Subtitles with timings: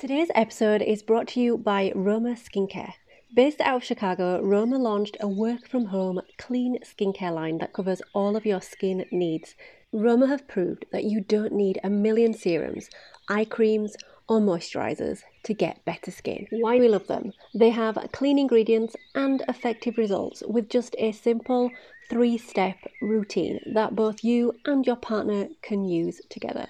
[0.00, 2.94] Today's episode is brought to you by Roma Skincare.
[3.36, 8.00] Based out of Chicago, Roma launched a work from home clean skincare line that covers
[8.14, 9.56] all of your skin needs.
[9.92, 12.88] Roma have proved that you don't need a million serums,
[13.28, 13.94] eye creams,
[14.26, 16.46] or moisturizers to get better skin.
[16.48, 17.34] Why we love them?
[17.54, 21.70] They have clean ingredients and effective results with just a simple
[22.08, 26.68] three step routine that both you and your partner can use together.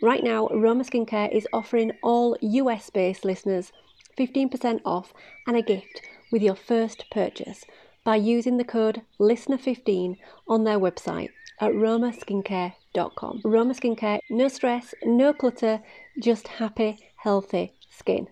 [0.00, 3.72] Right now, Roma Skincare is offering all US based listeners
[4.16, 5.12] 15% off
[5.46, 7.64] and a gift with your first purchase
[8.04, 13.40] by using the code LISTENER15 on their website at romaskincare.com.
[13.44, 15.80] Roma Skincare, no stress, no clutter,
[16.20, 18.28] just happy, healthy skin.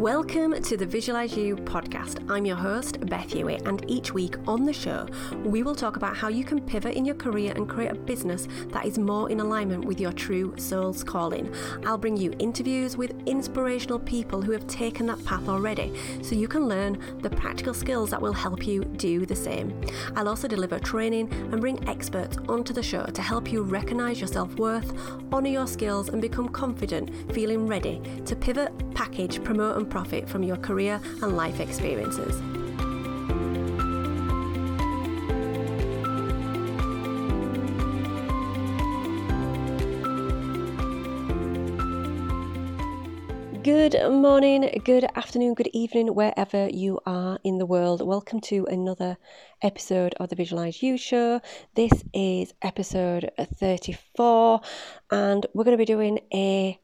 [0.00, 2.24] Welcome to the Visualize You podcast.
[2.30, 5.06] I'm your host, Beth Hewitt, and each week on the show,
[5.44, 8.48] we will talk about how you can pivot in your career and create a business
[8.68, 11.54] that is more in alignment with your true soul's calling.
[11.84, 16.48] I'll bring you interviews with inspirational people who have taken that path already so you
[16.48, 19.78] can learn the practical skills that will help you do the same.
[20.16, 24.28] I'll also deliver training and bring experts onto the show to help you recognize your
[24.28, 24.94] self worth,
[25.30, 30.42] honor your skills, and become confident, feeling ready to pivot, package, promote, and profit from
[30.42, 32.40] your career and life experiences.
[43.62, 48.00] Good morning, good afternoon, good evening, wherever you are in the world.
[48.00, 49.18] Welcome to another
[49.60, 51.40] episode of the Visualize You Show.
[51.74, 54.60] This is episode 34,
[55.10, 56.80] and we're going to be doing a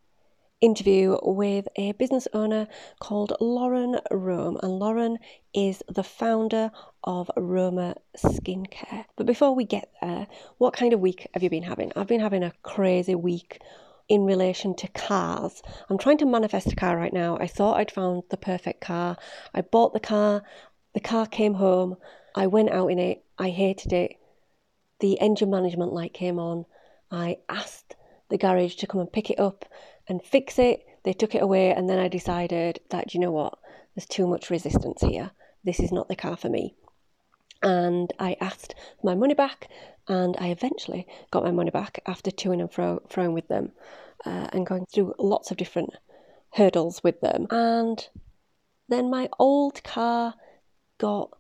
[0.61, 2.67] interview with a business owner
[3.01, 5.19] called Lauren Rome, and Lauren
[5.53, 6.71] is the founder
[7.05, 9.05] of Roma Skincare.
[9.17, 10.27] But before we get there,
[10.59, 11.93] what kind of week have you been having?
[11.95, 13.61] I've been having a crazy week
[14.09, 15.63] in relation to cars.
[15.91, 17.37] I'm trying to manifest a car right now.
[17.39, 19.17] I thought I'd found the perfect car.
[19.53, 20.43] I bought the car,
[20.95, 21.97] the car came home,
[22.35, 24.17] I went out in it, I hated it.
[25.01, 26.65] The engine management light came on.
[27.11, 27.97] I asked
[28.31, 29.65] the garage to come and pick it up
[30.09, 30.85] and fix it.
[31.05, 33.59] They took it away, and then I decided that, you know what,
[33.95, 35.31] there's too much resistance here.
[35.65, 36.75] This is not the car for me.
[37.63, 39.69] And I asked my money back,
[40.09, 43.73] and I eventually got my money back after toing and fro, froing with them
[44.25, 45.91] uh, and going through lots of different
[46.53, 47.47] hurdles with them.
[47.51, 48.07] And
[48.89, 50.35] then my old car
[50.99, 51.31] got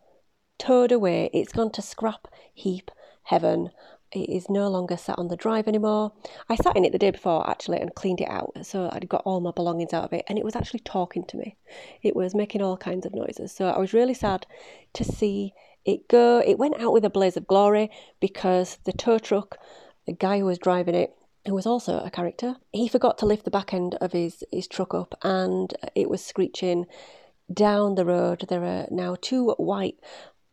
[0.58, 1.30] towed away.
[1.32, 2.90] It's gone to scrap heap
[3.22, 3.70] heaven.
[4.12, 6.12] It is no longer sat on the drive anymore.
[6.48, 8.54] I sat in it the day before actually and cleaned it out.
[8.62, 11.36] So I'd got all my belongings out of it and it was actually talking to
[11.36, 11.56] me.
[12.02, 13.52] It was making all kinds of noises.
[13.52, 14.46] So I was really sad
[14.94, 15.52] to see
[15.84, 16.42] it go.
[16.44, 17.90] It went out with a blaze of glory
[18.20, 19.58] because the tow truck,
[20.06, 23.44] the guy who was driving it, who was also a character, he forgot to lift
[23.44, 26.86] the back end of his, his truck up and it was screeching
[27.52, 28.46] down the road.
[28.48, 29.98] There are now two white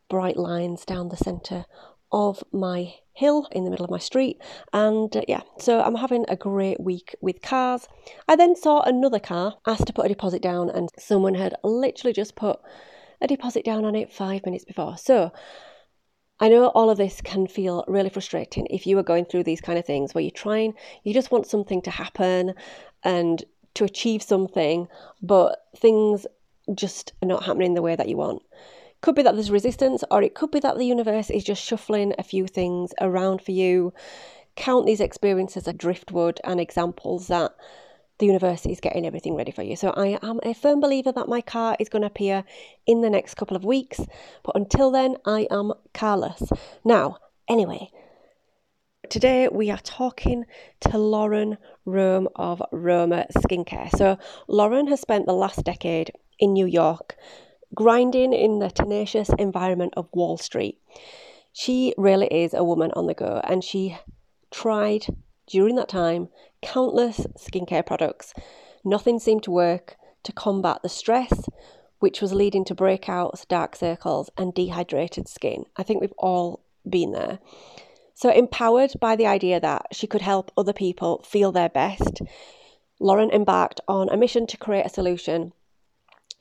[0.10, 1.66] bright lines down the centre
[2.14, 4.40] of my hill in the middle of my street.
[4.72, 7.88] And uh, yeah, so I'm having a great week with cars.
[8.28, 12.14] I then saw another car, asked to put a deposit down, and someone had literally
[12.14, 12.60] just put
[13.20, 14.98] a deposit down on it five minutes before.
[14.98, 15.32] So
[16.40, 19.62] I know all of this can feel really frustrating if you are going through these
[19.62, 20.74] kind of things where you're trying,
[21.04, 22.54] you just want something to happen
[23.04, 23.44] and
[23.76, 24.88] to achieve something,
[25.22, 26.28] but things
[26.76, 28.42] just are not happening the way that you want.
[29.04, 32.14] Could be that there's resistance, or it could be that the universe is just shuffling
[32.18, 33.94] a few things around for you.
[34.56, 37.54] Count these experiences as driftwood and examples that
[38.20, 39.76] the universe is getting everything ready for you.
[39.76, 42.46] So I am a firm believer that my car is going to appear
[42.88, 44.00] in the next couple of weeks,
[44.42, 46.42] but until then, I am carless.
[46.86, 47.18] Now,
[47.50, 47.90] anyway,
[49.10, 50.46] today we are talking
[50.80, 53.90] to Lauren Rome of Roma Skincare.
[53.98, 57.18] So Lauren has spent the last decade in New York
[57.74, 60.80] grinding in the tenacious environment of Wall Street.
[61.52, 63.98] She really is a woman on the go, and she
[64.52, 65.08] tried
[65.48, 66.30] during that time
[66.62, 68.34] countless skincare products.
[68.84, 71.48] Nothing seemed to work to combat the stress,
[72.00, 75.66] which was leading to breakouts, dark circles, and dehydrated skin.
[75.78, 77.40] I think we've all been there.
[78.16, 82.22] So, empowered by the idea that she could help other people feel their best,
[83.00, 85.54] Lauren embarked on a mission to create a solution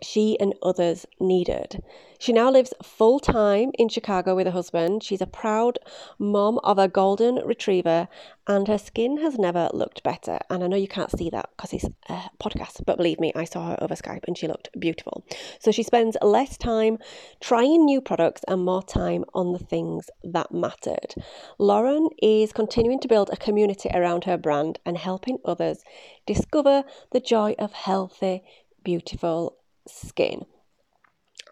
[0.03, 1.83] she and others needed.
[2.23, 5.03] She now lives full time in Chicago with her husband.
[5.03, 5.81] She's a proud
[6.21, 8.07] mom of a golden retriever,
[8.47, 10.39] and her skin has never looked better.
[10.49, 13.45] And I know you can't see that because it's a podcast, but believe me, I
[13.45, 15.25] saw her over Skype and she looked beautiful.
[15.59, 16.99] So she spends less time
[17.41, 21.15] trying new products and more time on the things that mattered.
[21.59, 25.83] Lauren is continuing to build a community around her brand and helping others
[26.25, 28.45] discover the joy of healthy,
[28.85, 29.57] beautiful
[29.87, 30.47] skin.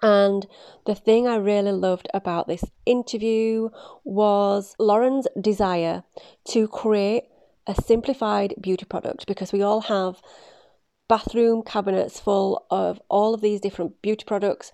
[0.02, 0.46] And
[0.86, 3.68] the thing I really loved about this interview
[4.04, 6.04] was Lauren's desire
[6.48, 7.24] to create
[7.66, 10.22] a simplified beauty product because we all have
[11.08, 14.72] bathroom cabinets full of all of these different beauty products.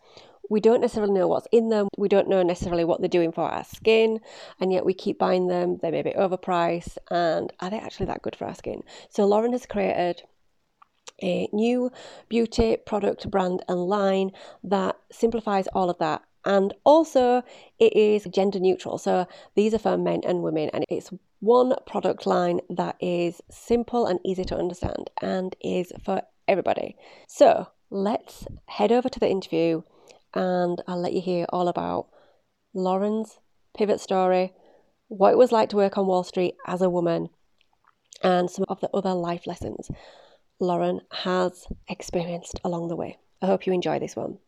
[0.48, 1.88] We don't necessarily know what's in them.
[1.98, 4.20] We don't know necessarily what they're doing for our skin,
[4.60, 5.78] and yet we keep buying them.
[5.82, 8.82] They may be overpriced, and are they actually that good for our skin?
[9.08, 10.22] So, Lauren has created
[11.22, 11.90] a new
[12.28, 14.30] beauty product brand and line
[14.64, 16.22] that simplifies all of that.
[16.44, 17.42] And also,
[17.78, 18.98] it is gender neutral.
[18.98, 19.26] So,
[19.56, 21.10] these are for men and women, and it's
[21.40, 26.96] one product line that is simple and easy to understand and is for everybody.
[27.26, 29.82] So, let's head over to the interview
[30.36, 32.08] and I'll let you hear all about
[32.74, 33.38] Lauren's
[33.76, 34.52] pivot story,
[35.08, 37.30] what it was like to work on Wall Street as a woman,
[38.22, 39.90] and some of the other life lessons
[40.58, 43.18] Lauren has experienced along the way.
[43.42, 44.38] I hope you enjoy this one.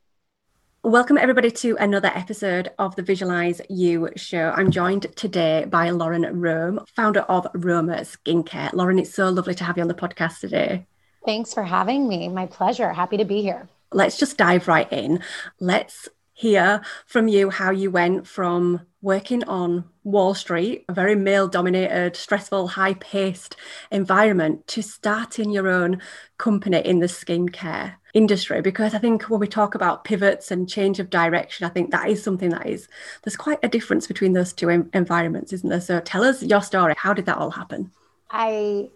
[0.82, 4.54] Welcome, everybody, to another episode of the Visualize You show.
[4.56, 8.72] I'm joined today by Lauren Rome, founder of Roma Skincare.
[8.72, 10.86] Lauren, it's so lovely to have you on the podcast today.
[11.26, 12.28] Thanks for having me.
[12.28, 12.90] My pleasure.
[12.92, 13.68] Happy to be here.
[13.92, 15.20] Let's just dive right in.
[15.60, 16.08] Let's
[16.38, 22.14] hear from you how you went from working on Wall Street, a very male dominated,
[22.14, 23.56] stressful, high paced
[23.90, 26.00] environment, to starting your own
[26.38, 28.60] company in the skincare industry.
[28.62, 32.08] Because I think when we talk about pivots and change of direction, I think that
[32.08, 32.86] is something that is,
[33.24, 35.80] there's quite a difference between those two environments, isn't there?
[35.80, 36.94] So tell us your story.
[36.96, 37.90] How did that all happen?
[38.30, 38.90] I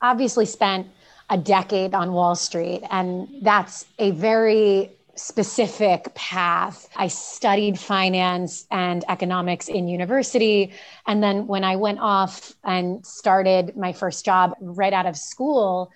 [0.00, 0.86] obviously spent
[1.30, 6.88] a decade on Wall Street, and that's a very specific path.
[6.96, 10.72] I studied finance and economics in university.
[11.06, 15.90] And then when I went off and started my first job right out of school,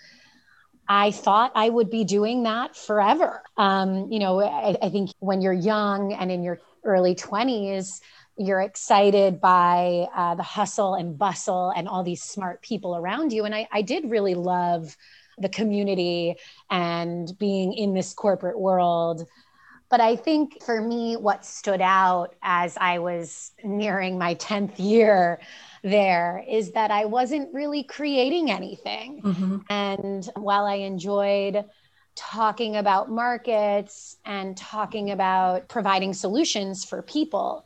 [0.89, 3.43] I thought I would be doing that forever.
[3.57, 8.01] Um, you know, I, I think when you're young and in your early 20s,
[8.37, 13.45] you're excited by uh, the hustle and bustle and all these smart people around you.
[13.45, 14.97] And I, I did really love
[15.41, 16.37] the community
[16.71, 19.27] and being in this corporate world.
[19.89, 25.41] But I think for me, what stood out as I was nearing my 10th year
[25.83, 29.23] there is that I wasn't really creating anything.
[29.23, 29.59] Mm-hmm.
[29.69, 31.65] And while I enjoyed
[32.15, 37.65] talking about markets and talking about providing solutions for people,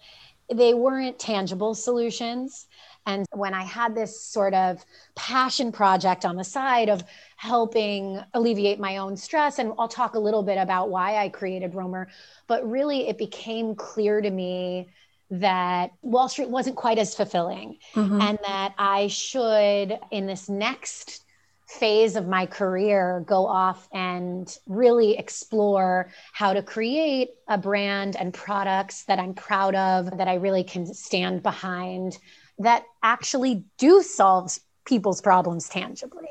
[0.52, 2.66] they weren't tangible solutions.
[3.06, 4.84] And when I had this sort of
[5.14, 7.04] passion project on the side of
[7.36, 11.74] helping alleviate my own stress, and I'll talk a little bit about why I created
[11.74, 12.06] Roma,
[12.46, 14.88] but really it became clear to me
[15.30, 18.20] that Wall Street wasn't quite as fulfilling mm-hmm.
[18.20, 21.24] and that I should, in this next
[21.66, 28.32] phase of my career go off and really explore how to create a brand and
[28.32, 32.18] products that I'm proud of, that I really can stand behind,
[32.58, 36.28] that actually do solve people's problems tangibly.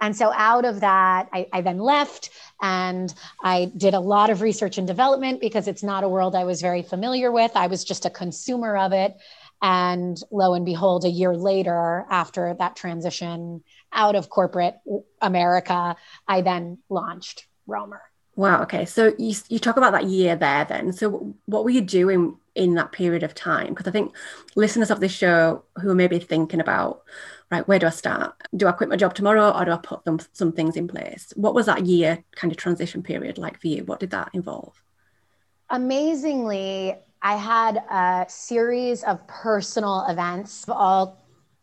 [0.00, 2.30] And so out of that, I, I, then left
[2.62, 3.12] and
[3.42, 6.62] I did a lot of research and development because it's not a world I was
[6.62, 7.52] very familiar with.
[7.54, 9.14] I was just a consumer of it.
[9.60, 13.62] And lo and behold, a year later, after that transition
[13.92, 14.76] out of corporate
[15.20, 15.96] America,
[16.26, 18.00] I then launched Roma.
[18.36, 18.62] Wow.
[18.62, 18.84] Okay.
[18.84, 20.92] So you, you talk about that year there then.
[20.92, 23.68] So what were you doing in that period of time?
[23.68, 24.14] Because I think
[24.56, 27.02] listeners of this show who are maybe thinking about,
[27.50, 28.34] right, where do I start?
[28.56, 31.32] Do I quit my job tomorrow or do I put them some things in place?
[31.36, 33.84] What was that year kind of transition period like for you?
[33.84, 34.82] What did that involve?
[35.68, 41.20] Amazingly, I had a series of personal events all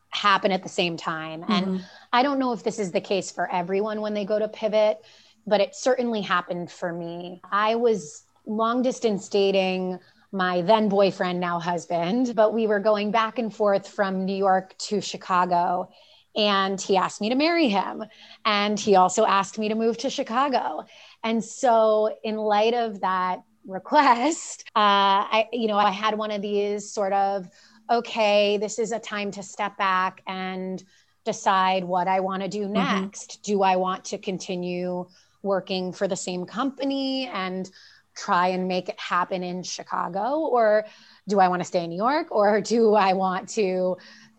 [0.09, 1.41] happen at the same time.
[1.41, 1.51] Mm-hmm.
[1.51, 4.47] And I don't know if this is the case for everyone when they go to
[4.47, 5.03] pivot,
[5.47, 7.41] but it certainly happened for me.
[7.51, 9.99] I was long distance dating
[10.31, 14.77] my then boyfriend, now husband, but we were going back and forth from New York
[14.77, 15.89] to Chicago.
[16.35, 18.03] And he asked me to marry him.
[18.45, 20.83] And he also asked me to move to Chicago.
[21.23, 26.41] And so, in light of that request, uh, I, you know, I had one of
[26.41, 27.47] these sort of,
[27.89, 30.83] okay, this is a time to step back and
[31.23, 32.73] decide what I want to do mm-hmm.
[32.73, 33.31] next.
[33.31, 33.51] Mm-hmm.
[33.51, 35.07] Do I want to continue
[35.47, 37.69] working for the same company and
[38.15, 40.39] try and make it happen in Chicago?
[40.39, 40.85] Or
[41.27, 42.27] do I want to stay in New York?
[42.31, 43.97] Or do I want to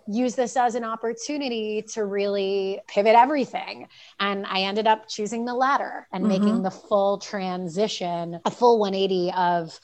[0.09, 3.87] use this as an opportunity to really pivot everything.
[4.19, 6.45] And I ended up choosing the latter and mm-hmm.
[6.45, 9.79] making the full transition, a full 180 of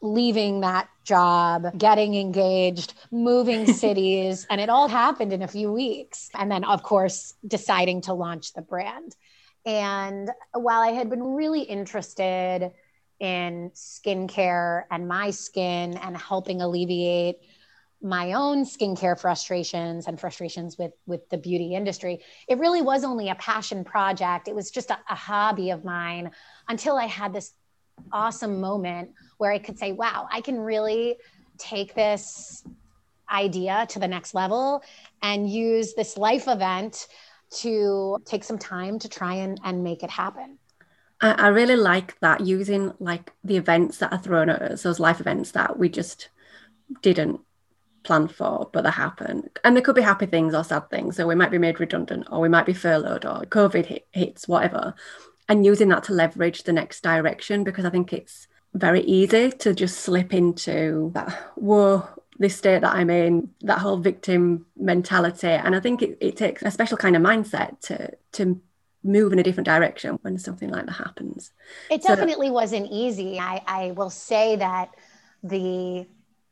[0.00, 6.30] leaving that job, getting engaged, moving cities, and it all happened in a few weeks.
[6.34, 9.16] And then, of course, deciding to launch the brand.
[9.66, 12.72] And while I had been really interested
[13.18, 17.36] in skincare and my skin and helping alleviate
[18.02, 23.28] my own skincare frustrations and frustrations with with the beauty industry it really was only
[23.28, 24.48] a passion project.
[24.48, 26.30] It was just a, a hobby of mine
[26.68, 27.52] until i had this
[28.10, 31.16] awesome moment where i could say wow i can really
[31.58, 32.64] take this
[33.30, 34.82] idea to the next level
[35.22, 37.06] and use this life event
[37.50, 40.58] to take some time to try and, and make it happen
[41.20, 45.00] I, I really like that using like the events that are thrown at us those
[45.00, 46.28] life events that we just
[47.02, 47.40] didn't
[48.02, 49.48] plan for, but they happen.
[49.64, 51.16] And there could be happy things or sad things.
[51.16, 54.48] So we might be made redundant or we might be furloughed or COVID hit, hits,
[54.48, 54.94] whatever.
[55.48, 59.74] And using that to leverage the next direction because I think it's very easy to
[59.74, 62.08] just slip into that, whoa,
[62.40, 65.46] this state that I'm in, that whole victim mentality.
[65.46, 68.60] And I think it, it takes a special kind of mindset to to
[69.04, 71.52] move in a different direction when something like that happens.
[71.90, 73.38] It definitely so, wasn't easy.
[73.38, 74.90] I, I will say that
[75.42, 76.06] the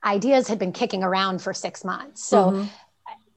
[0.05, 2.25] ideas had been kicking around for six months.
[2.25, 2.69] So mm-hmm.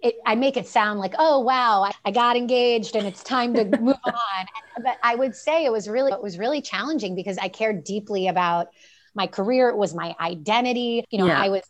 [0.01, 3.53] it, I make it sound like, oh wow, I, I got engaged and it's time
[3.55, 4.45] to move on.
[4.83, 8.27] But I would say it was really it was really challenging because I cared deeply
[8.27, 8.67] about
[9.13, 9.69] my career.
[9.69, 11.05] It was my identity.
[11.09, 11.41] You know, yeah.
[11.41, 11.63] I was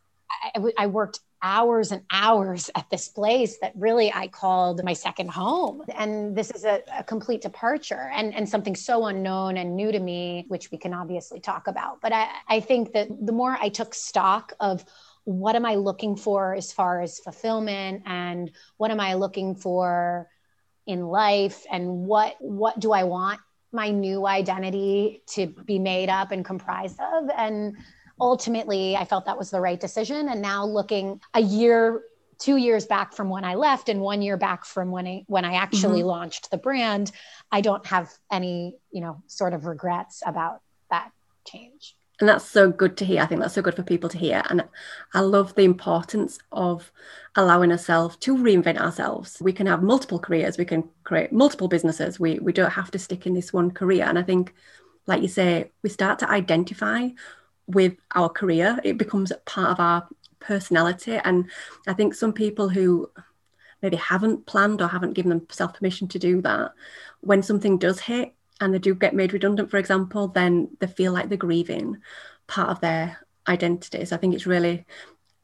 [0.56, 5.30] I, I worked hours and hours at this place that really I called my second
[5.30, 5.84] home.
[5.96, 10.00] And this is a, a, complete departure and, and something so unknown and new to
[10.00, 12.00] me, which we can obviously talk about.
[12.02, 14.86] But I, I think that the more I took stock of
[15.24, 20.30] what am I looking for as far as fulfillment and what am I looking for
[20.88, 23.40] in life and what what do I want
[23.72, 27.78] my new identity to be made up and comprised of and
[28.22, 30.30] ultimately, I felt that was the right decision.
[30.30, 32.04] And now looking a year,
[32.40, 35.44] two years back from when I left, and one year back from when I when
[35.44, 36.10] I actually mm-hmm.
[36.10, 37.12] launched the brand,
[37.52, 40.62] I don't have any, you know, sort of regrets about
[40.92, 41.12] that
[41.46, 41.96] change.
[42.20, 43.24] And that's so good to hear.
[43.24, 44.44] I think that's so good for people to hear.
[44.48, 44.64] And
[45.16, 46.92] I love the importance of
[47.36, 49.38] allowing ourselves to reinvent ourselves.
[49.42, 52.20] We can have multiple careers, we can create multiple businesses.
[52.20, 54.06] We we don't have to stick in this one career.
[54.06, 54.54] And I think,
[55.08, 57.10] like you say, we start to identify
[57.72, 58.80] with our career.
[58.84, 60.08] It becomes part of our
[60.40, 61.16] personality.
[61.24, 61.50] And
[61.88, 63.10] I think some people who
[63.82, 66.74] maybe haven't planned or haven't given themselves permission to do that,
[67.22, 71.14] when something does hit and they do get made redundant, for example, then they feel
[71.14, 71.98] like they're grieving
[72.48, 74.06] part of their identity.
[74.06, 74.86] So I think it's really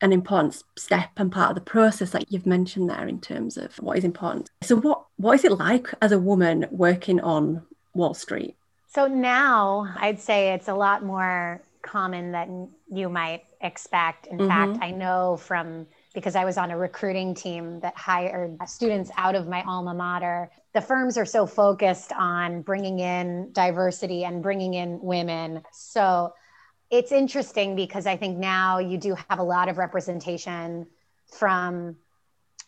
[0.02, 3.76] an important step and part of the process that you've mentioned there in terms of
[3.78, 4.50] what is important.
[4.62, 8.56] So what what is it like as a woman working on Wall Street?
[8.88, 14.28] So now I'd say it's a lot more common than you might expect.
[14.28, 14.48] In mm-hmm.
[14.48, 19.36] fact, I know from because I was on a recruiting team that hired students out
[19.36, 20.52] of my alma mater.
[20.74, 25.64] The firms are so focused on bringing in diversity and bringing in women.
[25.72, 26.34] So
[26.90, 30.88] it's interesting because I think now you do have a lot of representation
[31.32, 31.98] from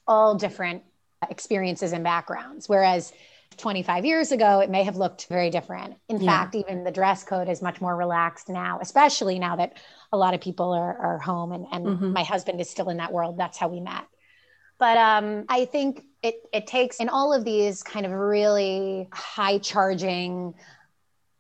[0.08, 0.84] all different
[1.30, 2.70] experiences and backgrounds.
[2.70, 3.14] Whereas
[3.60, 5.96] 25 years ago, it may have looked very different.
[6.08, 6.44] In yeah.
[6.44, 9.78] fact, even the dress code is much more relaxed now, especially now that
[10.12, 12.14] a lot of people are, are home and, and mm-hmm.
[12.14, 13.38] my husband is still in that world.
[13.38, 14.06] That's how we met.
[14.80, 19.58] But um, I think it, it takes in all of these kind of really high
[19.60, 20.54] charging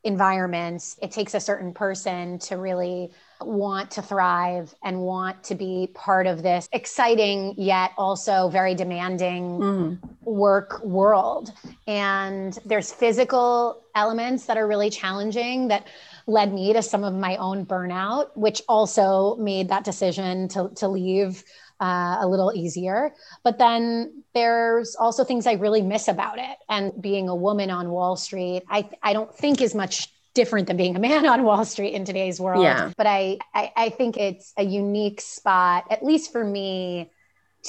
[0.03, 3.11] environments, it takes a certain person to really
[3.41, 9.43] want to thrive and want to be part of this exciting yet also very demanding
[9.59, 9.99] mm.
[10.23, 11.53] work world.
[11.87, 15.87] And there's physical elements that are really challenging that
[16.27, 20.87] led me to some of my own burnout, which also made that decision to, to
[20.87, 21.43] leave
[21.81, 23.13] uh, a little easier.
[23.43, 26.57] But then there's also things I really miss about it.
[26.67, 30.77] And being a woman on Wall Street, I, I don't think as much different than
[30.77, 32.63] being a man on Wall Street in today's world.
[32.63, 32.91] Yeah.
[32.95, 37.11] But I, I, I think it's a unique spot, at least for me,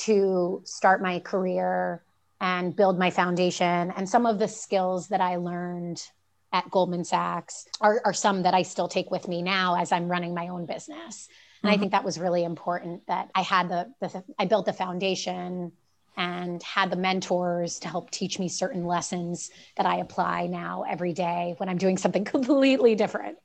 [0.05, 2.05] to start my career
[2.41, 3.93] and build my foundation.
[3.97, 6.03] And some of the skills that I learned
[6.53, 10.09] at Goldman Sachs are, are some that I still take with me now as I'm
[10.09, 11.29] running my own business.
[11.63, 11.75] And mm-hmm.
[11.75, 15.73] I think that was really important that I had the, the I built the foundation
[16.21, 21.15] and had the mentors to help teach me certain lessons that I apply now every
[21.15, 23.39] day when I'm doing something completely different.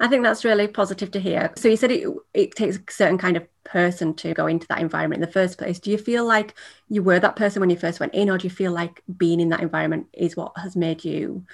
[0.00, 1.52] I think that's really positive to hear.
[1.54, 4.80] So you said it it takes a certain kind of person to go into that
[4.80, 5.78] environment in the first place.
[5.78, 6.56] Do you feel like
[6.88, 9.38] you were that person when you first went in, or do you feel like being
[9.38, 11.44] in that environment is what has made you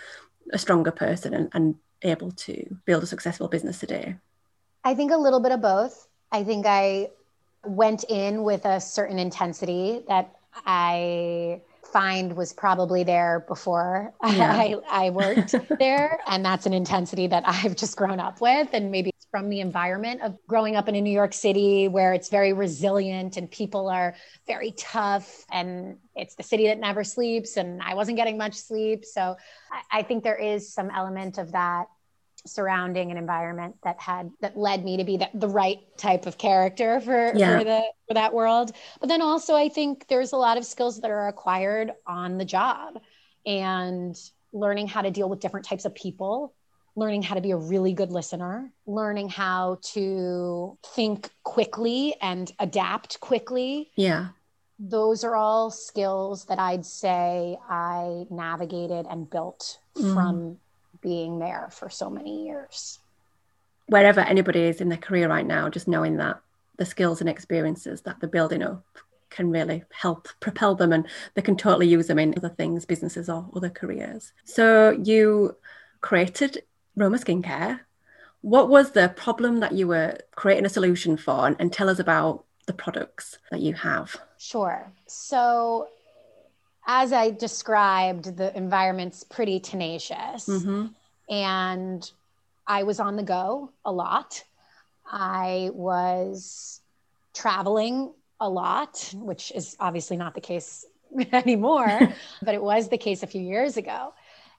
[0.51, 4.17] a stronger person and, and able to build a successful business today?
[4.83, 6.09] I think a little bit of both.
[6.33, 7.11] I think I
[7.67, 11.61] went in with a certain intensity that I
[11.93, 14.53] find was probably there before yeah.
[14.55, 16.19] I, I worked there.
[16.27, 18.69] And that's an intensity that I've just grown up with.
[18.73, 22.13] And maybe it's from the environment of growing up in a New York City where
[22.13, 24.15] it's very resilient and people are
[24.47, 25.45] very tough.
[25.51, 27.57] And it's the city that never sleeps.
[27.57, 29.05] And I wasn't getting much sleep.
[29.05, 29.37] So
[29.73, 31.87] I, I think there is some element of that
[32.47, 36.39] surrounding an environment that had that led me to be the, the right type of
[36.39, 37.59] character for, yeah.
[37.59, 41.01] for the for that world but then also i think there's a lot of skills
[41.01, 43.01] that are acquired on the job
[43.45, 44.17] and
[44.53, 46.55] learning how to deal with different types of people
[46.95, 53.21] learning how to be a really good listener learning how to think quickly and adapt
[53.21, 54.29] quickly yeah
[54.79, 60.15] those are all skills that i'd say i navigated and built mm.
[60.15, 60.59] from
[61.07, 62.99] being there for so many years.
[63.87, 66.41] Wherever anybody is in their career right now, just knowing that
[66.79, 68.85] the skills and experiences that they're building up
[69.31, 73.29] can really help propel them and they can totally use them in other things, businesses
[73.29, 74.33] or other careers.
[74.45, 75.57] So you
[76.01, 76.65] created
[76.97, 77.79] Roma Skincare.
[78.41, 81.47] What was the problem that you were creating a solution for?
[81.47, 84.17] And, and tell us about the products that you have.
[84.39, 84.93] Sure.
[85.07, 85.87] So
[86.87, 90.47] as I described, the environment's pretty tenacious.
[90.47, 90.87] Mm-hmm.
[91.29, 92.11] And
[92.67, 94.43] I was on the go a lot.
[95.05, 96.81] I was
[97.35, 100.85] traveling a lot, which is obviously not the case
[101.33, 104.15] anymore, but it was the case a few years ago.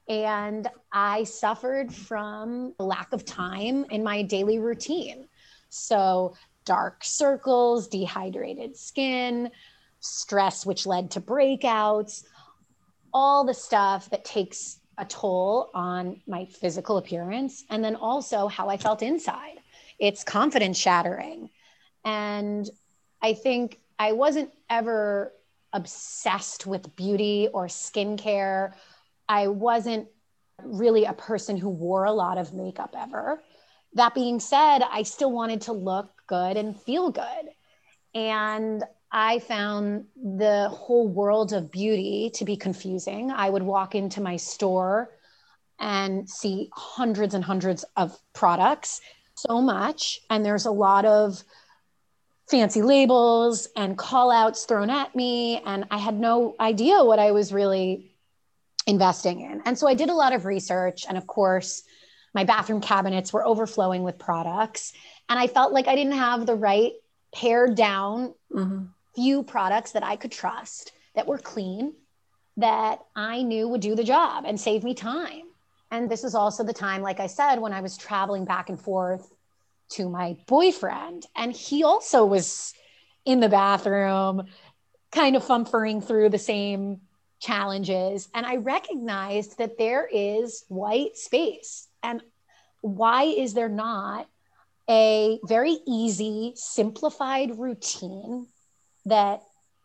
[0.10, 5.28] And I suffered from lack of time in my daily routine.
[5.70, 9.52] So, dark circles, dehydrated skin,
[10.08, 12.24] stress, which led to breakouts,
[13.14, 18.70] all the stuff that takes a toll on my physical appearance and then also how
[18.70, 19.58] I felt inside.
[20.00, 21.50] It's confidence shattering.
[22.04, 22.68] And
[23.22, 25.34] I think I wasn't ever
[25.74, 28.74] obsessed with beauty or skincare.
[29.28, 30.08] I wasn't
[30.64, 33.42] really a person who wore a lot of makeup ever.
[33.94, 37.50] That being said, I still wanted to look good and feel good.
[38.14, 43.32] And I found the whole world of beauty to be confusing.
[43.32, 45.12] I would walk into my store
[45.80, 49.00] and see hundreds and hundreds of products,
[49.36, 50.20] so much.
[50.30, 51.42] And there's a lot of
[52.50, 55.62] fancy labels and call outs thrown at me.
[55.66, 58.12] And I had no idea what I was really
[58.88, 59.62] investing in.
[59.66, 61.06] And so I did a lot of research.
[61.08, 61.84] And of course,
[62.34, 64.94] my bathroom cabinets were overflowing with products.
[65.30, 66.94] And I felt like I didn't have the right
[67.34, 68.86] pared down mm-hmm
[69.18, 71.96] few products that I could trust that were clean,
[72.58, 75.42] that I knew would do the job and save me time.
[75.90, 78.80] And this is also the time, like I said, when I was traveling back and
[78.80, 79.34] forth
[79.94, 81.26] to my boyfriend.
[81.36, 82.76] And he also was
[83.26, 84.44] in the bathroom,
[85.12, 87.02] kind of fumfering through the same
[87.40, 88.30] challenges.
[88.36, 91.88] And I recognized that there is white space.
[92.04, 92.22] And
[92.82, 94.28] why is there not
[94.88, 98.46] a very easy, simplified routine
[99.08, 99.42] that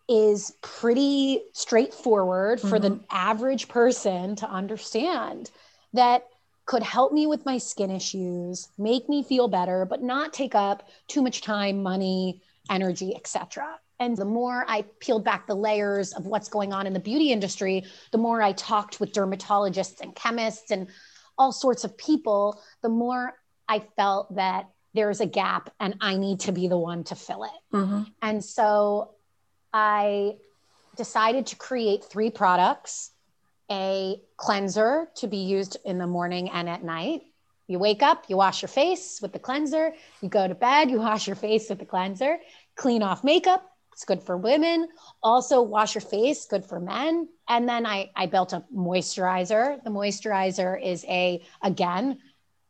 [0.08, 2.68] is pretty straightforward mm-hmm.
[2.68, 3.04] for the mm-hmm.
[3.10, 5.50] average person to understand
[5.92, 6.26] that
[6.66, 10.88] could help me with my skin issues, make me feel better, but not take up
[11.08, 13.78] too much time, money, energy, etc.
[13.98, 17.32] And the more I peeled back the layers of what's going on in the beauty
[17.32, 20.88] industry, the more I talked with dermatologists and chemists and
[21.38, 23.34] all sorts of people, the more
[23.68, 27.44] I felt that there's a gap and I need to be the one to fill
[27.44, 27.76] it.
[27.76, 28.02] Mm-hmm.
[28.20, 29.12] And so
[29.72, 30.36] I
[30.96, 33.10] decided to create three products
[33.70, 37.22] a cleanser to be used in the morning and at night.
[37.68, 39.94] You wake up, you wash your face with the cleanser.
[40.20, 42.38] You go to bed, you wash your face with the cleanser.
[42.76, 43.66] Clean off makeup.
[43.92, 44.88] It's good for women.
[45.22, 47.28] Also, wash your face, good for men.
[47.48, 49.82] And then I, I built a moisturizer.
[49.84, 52.18] The moisturizer is a, again,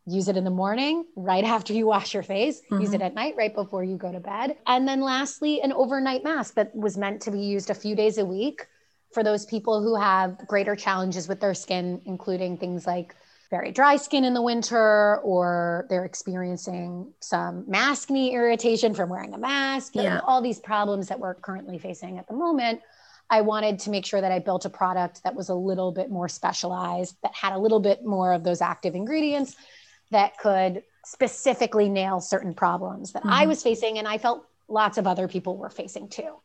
[0.07, 2.81] use it in the morning right after you wash your face mm-hmm.
[2.81, 3.07] use it mm-hmm.
[3.07, 6.75] at night right before you go to bed and then lastly an overnight mask that
[6.75, 8.67] was meant to be used a few days a week
[9.13, 13.15] for those people who have greater challenges with their skin including things like
[13.49, 19.39] very dry skin in the winter or they're experiencing some maskne irritation from wearing a
[19.39, 20.21] mask yeah.
[20.27, 22.81] all these problems that we're currently facing at the moment
[23.31, 26.11] i wanted to make sure that i built a product that was a little bit
[26.11, 29.55] more specialized that had a little bit more of those active ingredients
[30.13, 33.33] that could specifically nail certain problems that mm-hmm.
[33.33, 36.37] i was facing and i felt lots of other people were facing too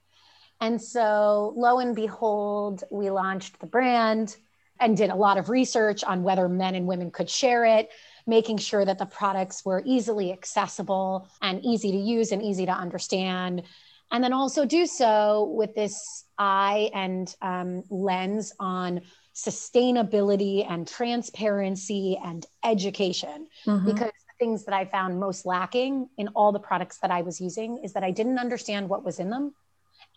[0.59, 4.35] and so lo and behold we launched the brand
[4.79, 7.89] and did a lot of research on whether men and women could share it,
[8.25, 12.71] making sure that the products were easily accessible and easy to use and easy to
[12.71, 13.63] understand.
[14.11, 19.01] And then also do so with this eye and um, lens on
[19.37, 23.47] sustainability and transparency and education.
[23.65, 23.85] Mm-hmm.
[23.85, 27.39] Because the things that I found most lacking in all the products that I was
[27.39, 29.53] using is that I didn't understand what was in them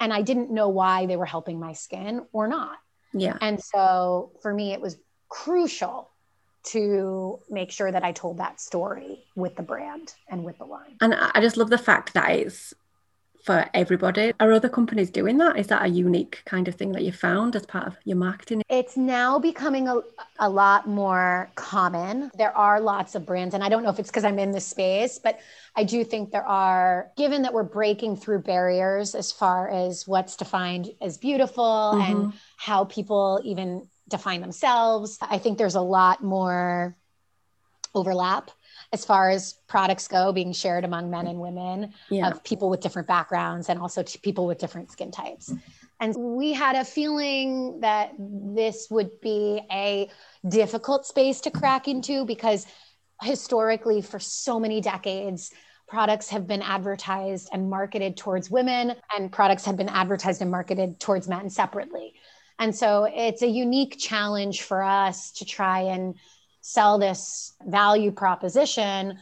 [0.00, 2.78] and I didn't know why they were helping my skin or not.
[3.12, 3.36] Yeah.
[3.42, 4.96] And so for me, it was
[5.28, 6.08] crucial
[6.62, 10.96] to make sure that I told that story with the brand and with the line.
[11.00, 12.72] And I just love the fact that it's
[13.44, 14.32] for everybody.
[14.40, 15.58] Are other companies doing that?
[15.58, 18.62] Is that a unique kind of thing that you found as part of your marketing?
[18.68, 20.00] It's now becoming a,
[20.38, 22.30] a lot more common.
[22.36, 24.66] There are lots of brands, and I don't know if it's because I'm in this
[24.66, 25.40] space, but
[25.76, 30.36] I do think there are, given that we're breaking through barriers as far as what's
[30.36, 32.12] defined as beautiful mm-hmm.
[32.12, 36.96] and how people even define themselves, I think there's a lot more
[37.94, 38.50] overlap
[38.92, 42.28] as far as products go being shared among men and women yeah.
[42.28, 45.52] of people with different backgrounds and also people with different skin types
[46.00, 50.08] and we had a feeling that this would be a
[50.48, 52.66] difficult space to crack into because
[53.22, 55.52] historically for so many decades
[55.86, 60.98] products have been advertised and marketed towards women and products have been advertised and marketed
[60.98, 62.14] towards men separately
[62.58, 66.14] and so it's a unique challenge for us to try and
[66.60, 69.18] sell this value proposition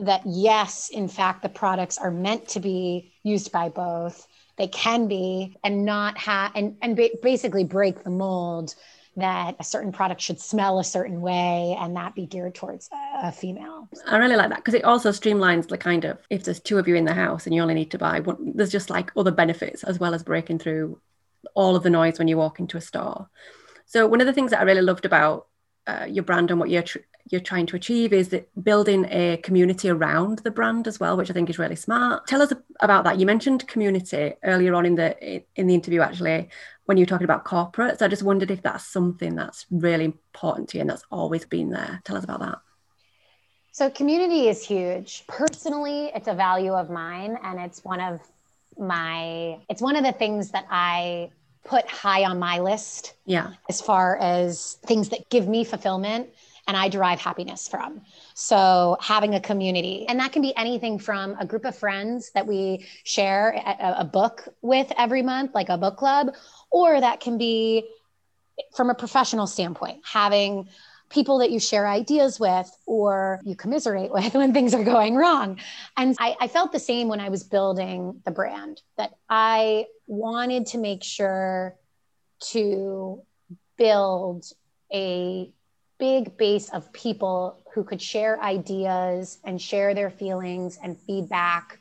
[0.00, 4.26] that yes, in fact, the products are meant to be used by both.
[4.56, 8.74] They can be, and not have, and and ba- basically break the mold
[9.16, 12.88] that a certain product should smell a certain way and that be geared towards
[13.22, 13.88] a female.
[14.06, 16.88] I really like that because it also streamlines the kind of if there's two of
[16.88, 19.30] you in the house and you only need to buy one, there's just like other
[19.30, 20.98] benefits as well as breaking through
[21.54, 23.28] all of the noise when you walk into a store.
[23.84, 25.46] So one of the things that I really loved about
[25.86, 26.98] uh, your brand and what you're tr-
[27.30, 31.32] you're trying to achieve is building a community around the brand as well which i
[31.32, 32.26] think is really smart.
[32.26, 33.18] Tell us about that.
[33.18, 36.48] You mentioned community earlier on in the in the interview actually
[36.86, 38.02] when you were talking about corporates.
[38.02, 41.70] I just wondered if that's something that's really important to you and that's always been
[41.70, 42.00] there.
[42.04, 42.58] Tell us about that.
[43.70, 45.24] So community is huge.
[45.26, 48.20] Personally it's a value of mine and it's one of
[48.78, 51.30] my it's one of the things that i
[51.64, 56.28] put high on my list yeah as far as things that give me fulfillment
[56.68, 58.02] and I derive happiness from.
[58.34, 62.46] So, having a community, and that can be anything from a group of friends that
[62.46, 66.34] we share a, a, book with every month, like a book club,
[66.70, 67.88] or that can be
[68.76, 70.68] from a professional standpoint, having
[71.12, 75.58] people that you share ideas with or you commiserate with when things are going wrong.
[75.96, 80.66] And I, I felt the same when I was building the brand, that I wanted
[80.68, 81.76] to make sure
[82.50, 83.22] to
[83.76, 84.44] build
[84.92, 85.50] a
[85.98, 91.78] big base of people who could share ideas and share their feelings and feedback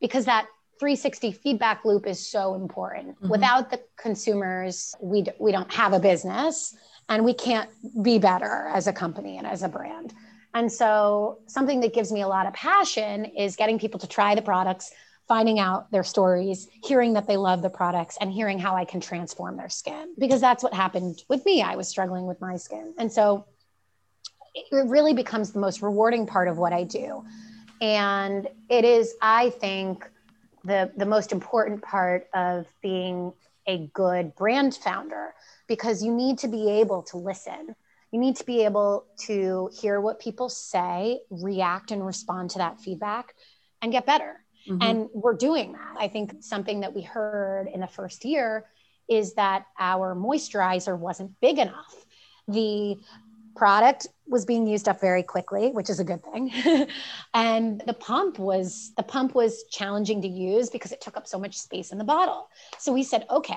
[0.00, 0.46] because that
[0.78, 3.16] 360 feedback loop is so important.
[3.16, 3.28] Mm-hmm.
[3.28, 6.76] Without the consumers, we, d- we don't have a business
[7.12, 7.68] and we can't
[8.02, 10.14] be better as a company and as a brand.
[10.54, 14.34] And so, something that gives me a lot of passion is getting people to try
[14.34, 14.90] the products,
[15.28, 19.00] finding out their stories, hearing that they love the products, and hearing how I can
[19.00, 20.14] transform their skin.
[20.18, 21.60] Because that's what happened with me.
[21.60, 22.94] I was struggling with my skin.
[22.98, 23.44] And so,
[24.54, 27.24] it really becomes the most rewarding part of what I do.
[27.82, 30.08] And it is, I think,
[30.64, 33.34] the, the most important part of being
[33.66, 35.34] a good brand founder
[35.68, 37.74] because you need to be able to listen.
[38.10, 42.80] You need to be able to hear what people say, react and respond to that
[42.80, 43.34] feedback,
[43.80, 44.44] and get better.
[44.68, 44.82] Mm-hmm.
[44.82, 45.96] And we're doing that.
[45.98, 48.66] I think something that we heard in the first year
[49.08, 52.06] is that our moisturizer wasn't big enough.
[52.48, 52.98] The
[53.54, 56.50] product was being used up very quickly which is a good thing
[57.34, 61.38] and the pump was the pump was challenging to use because it took up so
[61.38, 62.48] much space in the bottle
[62.78, 63.54] so we said okay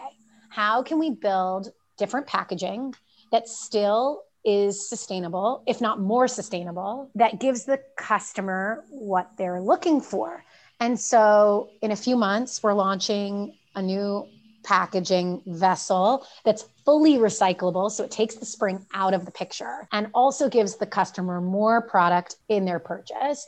[0.50, 2.94] how can we build different packaging
[3.32, 10.00] that still is sustainable if not more sustainable that gives the customer what they're looking
[10.00, 10.44] for
[10.80, 14.28] and so in a few months we're launching a new
[14.66, 17.90] packaging vessel that's fully recyclable.
[17.90, 21.82] So it takes the spring out of the picture and also gives the customer more
[21.82, 23.46] product in their purchase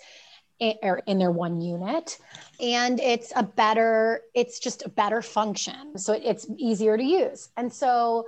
[0.61, 2.19] eh, or in their one unit
[2.59, 7.71] and it's a better it's just a better function so it's easier to use and
[7.71, 8.25] so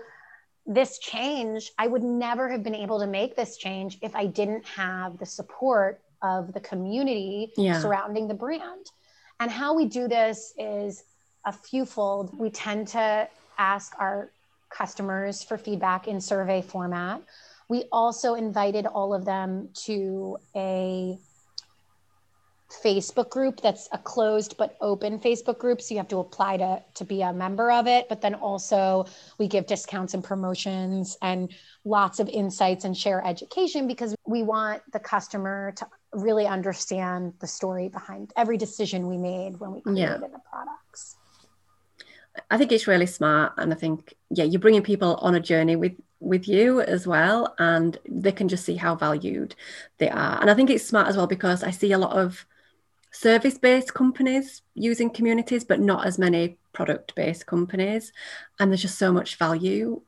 [0.71, 4.65] this change i would never have been able to make this change if i didn't
[4.65, 7.79] have the support of the community yeah.
[7.79, 8.91] surrounding the brand.
[9.39, 11.03] And how we do this is
[11.45, 13.27] a few fold we tend to
[13.57, 14.31] ask our
[14.69, 17.21] customers for feedback in survey format.
[17.69, 21.17] We also invited all of them to a
[22.69, 25.81] Facebook group that's a closed but open Facebook group.
[25.81, 28.07] So you have to apply to, to be a member of it.
[28.09, 29.05] But then also
[29.37, 31.51] we give discounts and promotions and
[31.83, 37.47] lots of insights and share education because we want the customer to really understand the
[37.47, 40.17] story behind every decision we made when we created yeah.
[40.17, 41.17] the products.
[42.51, 43.53] I think it's really smart.
[43.57, 47.55] And I think, yeah, you're bringing people on a journey with with you as well
[47.59, 49.55] and they can just see how valued
[49.99, 52.45] they are and i think it's smart as well because i see a lot of
[53.11, 58.13] service based companies using communities, but not as many product based companies.
[58.59, 60.01] And there's just so much value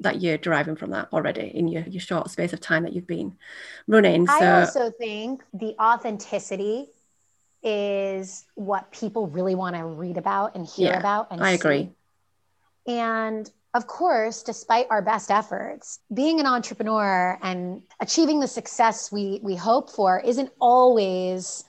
[0.00, 3.06] that you're deriving from that already in your, your short space of time that you've
[3.06, 3.36] been
[3.86, 4.26] running.
[4.26, 6.88] So, I also think the authenticity
[7.62, 11.28] is what people really want to read about and hear yeah, about.
[11.30, 11.90] And I agree.
[12.86, 19.40] And of course, despite our best efforts, being an entrepreneur and achieving the success we
[19.42, 21.64] we hope for isn't always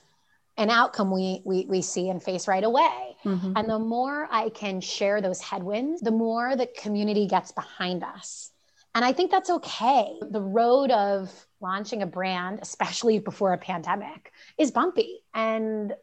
[0.56, 3.16] an outcome we, we, we see and face right away.
[3.24, 3.52] Mm-hmm.
[3.56, 8.50] And the more I can share those headwinds, the more the community gets behind us.
[8.94, 10.18] And I think that's okay.
[10.22, 15.20] The road of launching a brand, especially before a pandemic, is bumpy.
[15.34, 15.94] And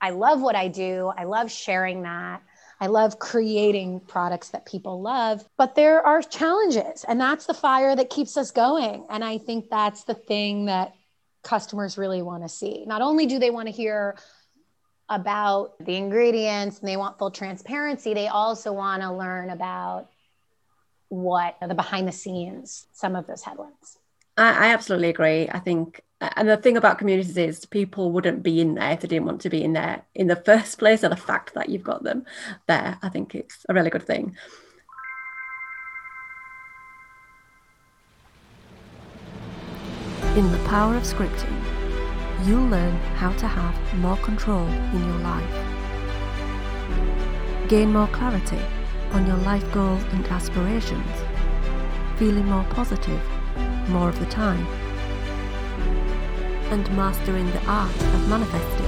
[0.00, 1.10] I love what I do.
[1.16, 2.42] I love sharing that.
[2.80, 7.94] I love creating products that people love, but there are challenges, and that's the fire
[7.94, 9.06] that keeps us going.
[9.08, 10.92] And I think that's the thing that
[11.44, 12.84] customers really want to see.
[12.86, 14.16] Not only do they want to hear
[15.08, 20.08] about the ingredients and they want full transparency, they also want to learn about
[21.08, 23.98] what the behind the scenes, some of those headwinds.
[24.36, 25.48] I, I absolutely agree.
[25.48, 26.00] I think
[26.36, 29.40] and the thing about communities is people wouldn't be in there if they didn't want
[29.42, 31.02] to be in there in the first place.
[31.02, 32.24] So the fact that you've got them
[32.66, 34.36] there, I think it's a really good thing.
[40.36, 41.56] In the power of scripting,
[42.44, 45.54] you'll learn how to have more control in your life.
[47.68, 48.60] Gain more clarity
[49.12, 51.16] on your life goals and aspirations,
[52.16, 53.22] feeling more positive
[53.88, 54.66] more of the time,
[56.70, 58.86] and mastering the art of manifesting.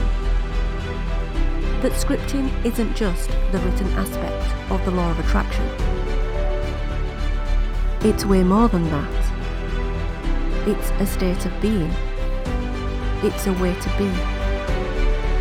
[1.82, 5.64] That scripting isn't just the written aspect of the law of attraction.
[8.00, 9.25] It's way more than that.
[10.68, 11.92] It's a state of being.
[13.22, 14.10] It's a way to be.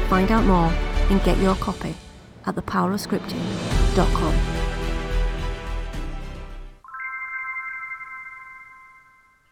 [0.07, 0.71] Find out more
[1.09, 1.95] and get your copy
[2.45, 4.35] at thepowerofscripting.com.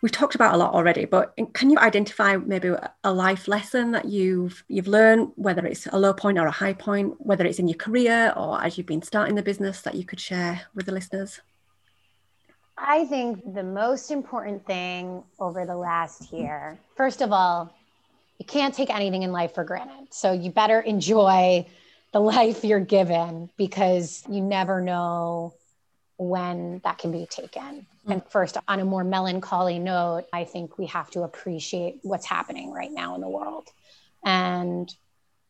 [0.04, 4.06] We've talked about a lot already, but can you identify maybe a life lesson that
[4.06, 7.68] you've you've learned, whether it's a low point or a high point, whether it's in
[7.68, 10.92] your career or as you've been starting the business that you could share with the
[10.92, 11.42] listeners?
[12.78, 17.74] I think the most important thing over the last year, first of all,
[18.40, 20.14] you can't take anything in life for granted.
[20.14, 21.66] So you better enjoy
[22.12, 25.54] the life you're given because you never know
[26.18, 27.86] when that can be taken.
[28.08, 28.12] Mm.
[28.12, 32.72] And first, on a more melancholy note, I think we have to appreciate what's happening
[32.72, 33.68] right now in the world.
[34.24, 34.94] And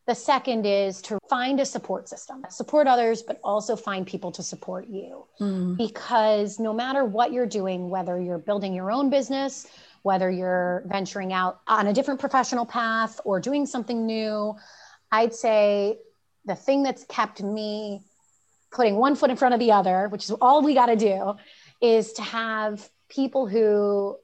[0.06, 4.42] the second is to find a support system, support others, but also find people to
[4.42, 5.24] support you.
[5.40, 5.78] Mm.
[5.78, 9.66] Because no matter what you're doing, whether you're building your own business,
[10.02, 14.54] whether you're venturing out on a different professional path or doing something new,
[15.10, 15.98] I'd say
[16.44, 18.02] the thing that's kept me
[18.70, 21.34] putting one foot in front of the other, which is all we got to do,
[21.80, 24.18] is to have people who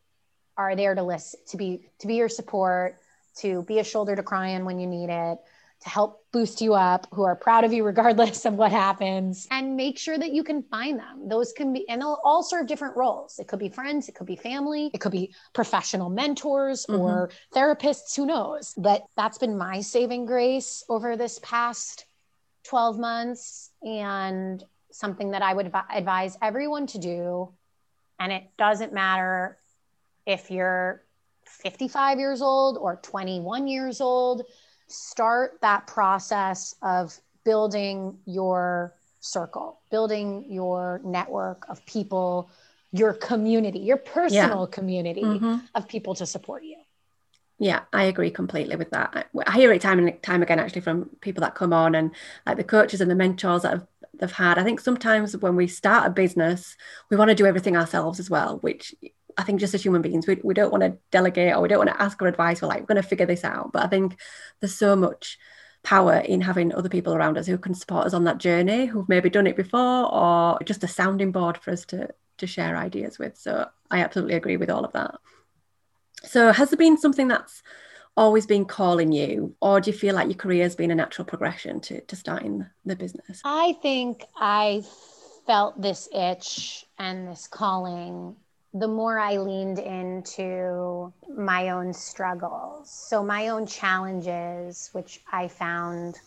[0.59, 2.99] are there to listen, to be to be your support,
[3.37, 5.39] to be a shoulder to cry on when you need it,
[5.83, 9.77] to help boost you up, who are proud of you regardless of what happens, and
[9.77, 11.29] make sure that you can find them.
[11.29, 13.39] Those can be, and they'll all serve different roles.
[13.39, 17.01] It could be friends, it could be family, it could be professional mentors mm-hmm.
[17.01, 18.75] or therapists, who knows?
[18.77, 22.05] But that's been my saving grace over this past
[22.65, 24.63] 12 months and
[24.93, 27.53] something that I would advise everyone to do.
[28.19, 29.59] And it doesn't matter
[30.27, 31.03] if you're
[31.45, 34.45] 55 years old or 21 years old
[34.91, 42.51] start that process of building your circle, building your network of people,
[42.93, 44.75] your community, your personal yeah.
[44.75, 45.57] community mm-hmm.
[45.75, 46.77] of people to support you.
[47.59, 49.29] Yeah, I agree completely with that.
[49.47, 52.11] I hear it time and time again, actually, from people that come on and
[52.47, 53.87] like the coaches and the mentors that have
[54.21, 54.59] they've had.
[54.59, 56.77] I think sometimes when we start a business,
[57.11, 58.95] we want to do everything ourselves as well, which
[59.37, 61.79] I think just as human beings, we, we don't want to delegate or we don't
[61.79, 62.63] want to ask for advice.
[62.63, 63.73] We're like, we're going to figure this out.
[63.73, 64.19] But I think
[64.61, 65.39] there's so much
[65.83, 69.09] power in having other people around us who can support us on that journey, who've
[69.09, 72.09] maybe done it before, or just a sounding board for us to
[72.41, 73.37] to share ideas with.
[73.37, 75.17] So I absolutely agree with all of that.
[76.25, 77.63] So, has there been something that's
[78.17, 81.25] always been calling you, or do you feel like your career has been a natural
[81.25, 83.41] progression to, to starting the business?
[83.45, 84.83] I think I
[85.47, 88.37] felt this itch and this calling
[88.73, 92.91] the more I leaned into my own struggles.
[92.91, 96.21] So, my own challenges, which I found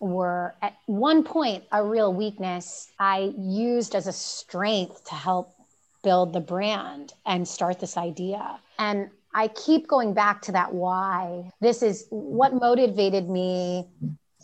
[0.00, 5.54] were at one point a real weakness, I used as a strength to help
[6.02, 8.58] build the brand and start this idea.
[8.78, 11.50] And I keep going back to that why.
[11.60, 13.86] This is what motivated me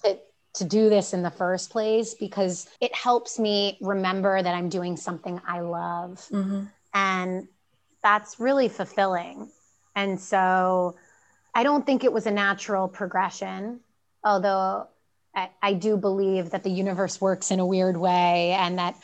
[0.04, 0.18] to,
[0.54, 4.96] to do this in the first place because it helps me remember that I'm doing
[4.96, 6.24] something I love.
[6.32, 6.64] Mm-hmm.
[6.94, 7.48] And
[8.02, 9.50] that's really fulfilling.
[9.94, 10.96] And so
[11.54, 13.80] I don't think it was a natural progression,
[14.24, 14.86] although
[15.34, 18.96] I, I do believe that the universe works in a weird way and that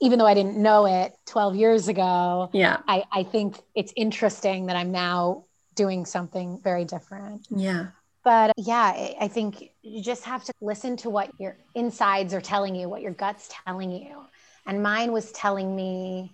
[0.00, 4.66] even though I didn't know it 12 years ago, yeah, I, I think it's interesting
[4.66, 7.46] that I'm now doing something very different.
[7.50, 7.88] Yeah.
[8.22, 12.74] But yeah, I think you just have to listen to what your insides are telling
[12.74, 14.24] you, what your gut's telling you.
[14.66, 16.32] And mine was telling me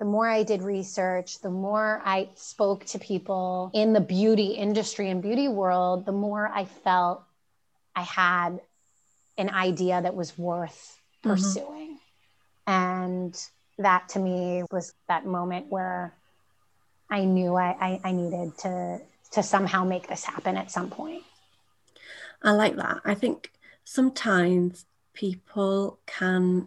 [0.00, 5.10] the more I did research, the more I spoke to people in the beauty industry
[5.10, 7.22] and beauty world, the more I felt
[7.94, 8.60] I had
[9.36, 11.30] an idea that was worth mm-hmm.
[11.30, 11.98] pursuing.
[12.66, 13.38] And
[13.78, 16.14] that to me was that moment where
[17.10, 19.00] I knew I, I, I needed to
[19.32, 21.22] to somehow make this happen at some point.
[22.42, 23.00] I like that.
[23.04, 23.52] I think
[23.84, 26.66] sometimes people can,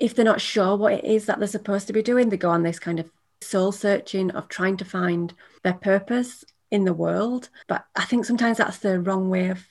[0.00, 2.50] if they're not sure what it is that they're supposed to be doing, they go
[2.50, 3.10] on this kind of
[3.42, 7.50] soul searching of trying to find their purpose in the world.
[7.68, 9.66] But I think sometimes that's the wrong way of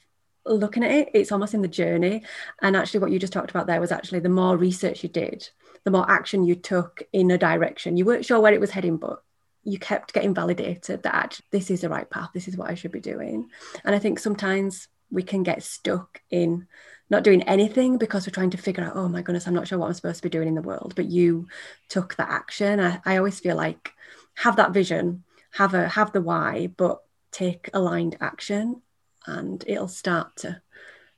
[0.46, 2.24] looking at it, it's almost in the journey.
[2.62, 5.50] And actually, what you just talked about there was actually the more research you did,
[5.84, 7.98] the more action you took in a direction.
[7.98, 9.24] You weren't sure where it was heading, but
[9.64, 12.76] you kept getting validated that actually, this is the right path, this is what I
[12.76, 13.50] should be doing.
[13.84, 16.68] And I think sometimes we can get stuck in
[17.10, 19.78] not doing anything because we're trying to figure out, oh my goodness, I'm not sure
[19.80, 20.94] what I'm supposed to be doing in the world.
[20.96, 21.48] But you
[21.88, 22.80] took that action.
[22.80, 23.94] I, I always feel like
[24.36, 28.82] have that vision, have a have the why, but take aligned action
[29.26, 30.62] and it'll start to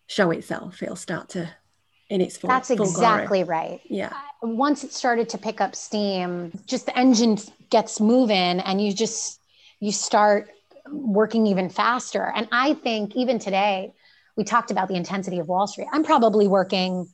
[0.08, 0.82] show itself.
[0.82, 1.50] It'll start to
[2.10, 2.50] in its full.
[2.50, 3.60] That's full exactly glory.
[3.60, 3.82] right.
[3.86, 4.14] Yeah.
[4.44, 7.38] Uh, once it started to pick up steam, just the engine
[7.70, 9.40] gets moving, and you just
[9.80, 10.50] you start
[10.90, 12.32] working even faster.
[12.36, 13.94] And I think even today,
[14.42, 15.88] we talked about the intensity of Wall Street.
[15.94, 17.08] I'm probably working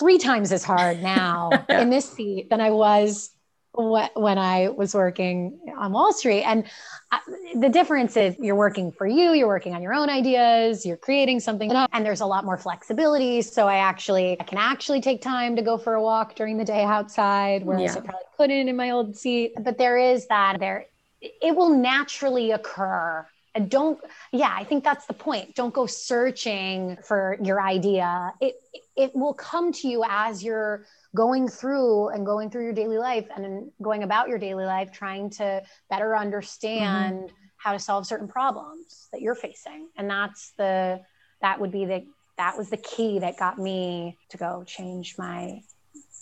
[0.00, 1.82] three times as hard now yeah.
[1.82, 3.30] in this seat than I was
[3.74, 6.42] when I was working on Wall Street.
[6.44, 6.64] And
[7.12, 7.18] uh,
[7.54, 11.40] the difference is you're working for you, you're working on your own ideas, you're creating
[11.40, 13.42] something, and there's a lot more flexibility.
[13.42, 16.64] So I actually, I can actually take time to go for a walk during the
[16.64, 18.00] day outside, whereas yeah.
[18.00, 19.52] I probably couldn't in my old seat.
[19.60, 20.86] But there is that there,
[21.20, 23.26] it will naturally occur.
[23.58, 23.98] And don't,
[24.30, 25.56] yeah, I think that's the point.
[25.56, 28.32] Don't go searching for your idea.
[28.40, 28.54] It,
[28.96, 30.84] it will come to you as you're
[31.16, 35.28] going through and going through your daily life and going about your daily life trying
[35.30, 37.34] to better understand mm-hmm.
[37.56, 41.00] how to solve certain problems that you're facing and that's the
[41.40, 42.04] that would be the
[42.36, 45.60] that was the key that got me to go change my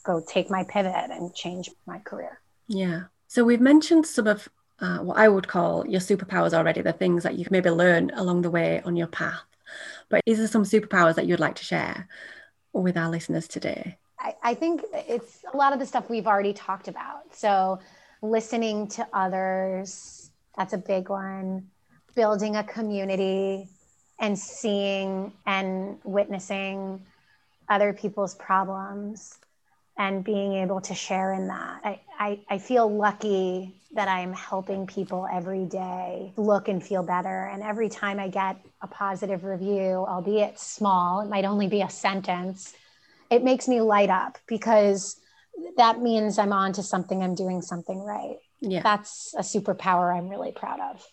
[0.05, 4.49] go take my pivot and change my career yeah so we've mentioned some of
[4.81, 8.11] uh, what i would call your superpowers already the things that you can maybe learn
[8.15, 9.45] along the way on your path
[10.09, 12.09] but is there some superpowers that you'd like to share
[12.73, 16.53] with our listeners today I, I think it's a lot of the stuff we've already
[16.53, 17.35] talked about.
[17.35, 17.79] So,
[18.23, 21.69] listening to others, that's a big one.
[22.15, 23.69] Building a community
[24.19, 27.05] and seeing and witnessing
[27.69, 29.39] other people's problems
[29.99, 31.81] and being able to share in that.
[31.85, 37.49] I, I, I, feel lucky that I'm helping people every day look and feel better.
[37.53, 41.89] And every time I get a positive review, albeit small, it might only be a
[41.89, 42.75] sentence,
[43.31, 45.17] it makes me light up because
[45.79, 48.37] that means I'm on to something, I'm doing something right.
[48.61, 48.83] Yeah.
[48.83, 51.07] That's a superpower I'm really proud of.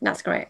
[0.00, 0.48] That's great.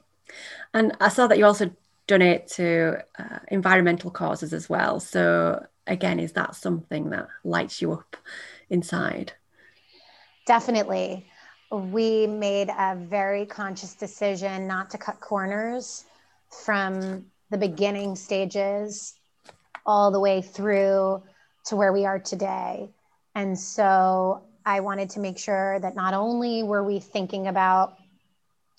[0.73, 1.71] And I saw that you also
[2.09, 4.99] donate to uh, environmental causes as well.
[4.99, 8.17] So again, is that something that lights you up
[8.69, 9.33] inside?
[10.47, 11.27] Definitely.
[11.71, 16.05] We made a very conscious decision not to cut corners
[16.65, 19.15] from the beginning stages
[19.85, 21.23] all the way through
[21.67, 22.91] to where we are today.
[23.35, 27.99] And so I wanted to make sure that not only were we thinking about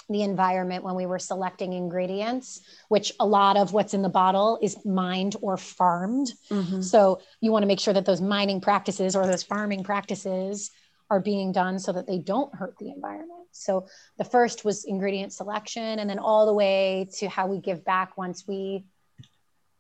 [0.10, 4.58] the environment when we were selecting ingredients, which a lot of what's in the bottle
[4.62, 6.34] is mined or farmed.
[6.50, 6.82] Mm-hmm.
[6.82, 10.72] So you want to make sure that those mining practices or those farming practices
[11.12, 13.48] are being done so that they don't hurt the environment.
[13.52, 13.88] So
[14.18, 18.18] the first was ingredient selection, and then all the way to how we give back
[18.18, 18.86] once we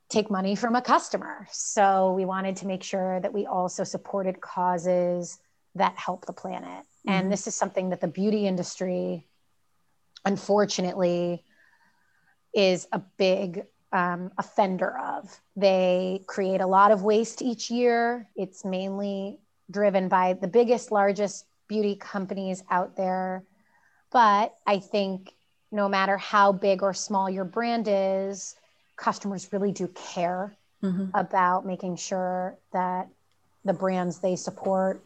[0.09, 1.47] take money from a customer.
[1.51, 5.37] So we wanted to make sure that we also supported causes
[5.75, 6.67] that help the planet.
[6.67, 7.09] Mm-hmm.
[7.11, 9.27] And this is something that the beauty industry,
[10.25, 11.43] unfortunately,
[12.53, 15.39] is a big um, offender of.
[15.55, 18.27] They create a lot of waste each year.
[18.35, 19.39] It's mainly
[19.71, 23.43] driven by the biggest, largest beauty companies out there.
[24.11, 25.33] But I think
[25.71, 28.55] no matter how big or small your brand is,
[28.95, 31.05] customers really do care mm-hmm.
[31.13, 33.07] about making sure that
[33.65, 35.03] the brands they support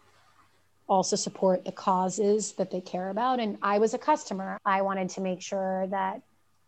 [0.88, 3.40] also support the causes that they care about.
[3.40, 4.60] And I was a customer.
[4.66, 6.22] I wanted to make sure that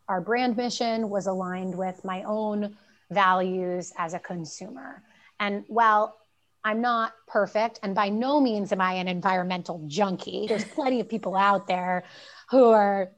[0.08, 2.78] our brand mission was aligned with my own
[3.12, 5.04] values as a consumer.
[5.40, 6.18] And while
[6.64, 11.10] I'm not perfect, and by no means am I an environmental junkie, there's plenty of
[11.10, 12.04] people out there
[12.50, 13.12] who are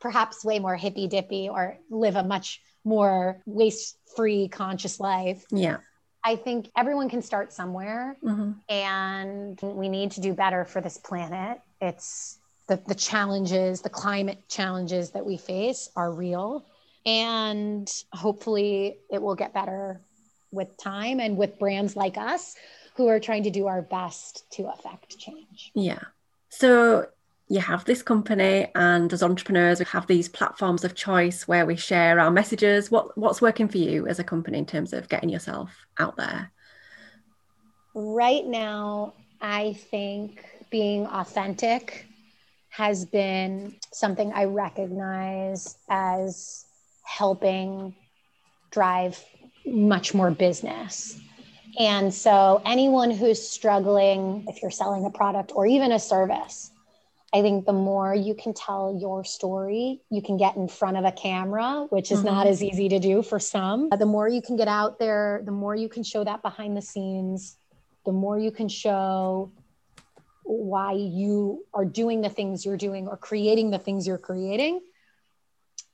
[0.00, 5.44] perhaps way more hippy dippy or live a much more waste free conscious life.
[5.50, 5.78] Yeah.
[6.28, 8.50] I think everyone can start somewhere mm-hmm.
[8.68, 11.58] and we need to do better for this planet.
[11.80, 16.66] It's the, the challenges, the climate challenges that we face are real.
[17.06, 20.02] And hopefully it will get better
[20.50, 22.54] with time and with brands like us
[22.96, 25.70] who are trying to do our best to affect change.
[25.74, 26.02] Yeah.
[26.50, 27.06] So
[27.48, 31.76] you have this company and as entrepreneurs we have these platforms of choice where we
[31.76, 32.90] share our messages.
[32.90, 36.50] What what's working for you as a company in terms of getting yourself out there?
[37.94, 42.04] Right now i think being authentic
[42.70, 46.66] has been something i recognize as
[47.04, 47.94] helping
[48.70, 49.24] drive
[49.66, 51.20] much more business.
[51.78, 56.70] And so anyone who's struggling if you're selling a product or even a service
[57.32, 61.04] I think the more you can tell your story, you can get in front of
[61.04, 62.28] a camera, which is mm-hmm.
[62.28, 63.90] not as easy to do for some.
[63.90, 66.80] The more you can get out there, the more you can show that behind the
[66.82, 67.58] scenes,
[68.06, 69.52] the more you can show
[70.44, 74.80] why you are doing the things you're doing or creating the things you're creating,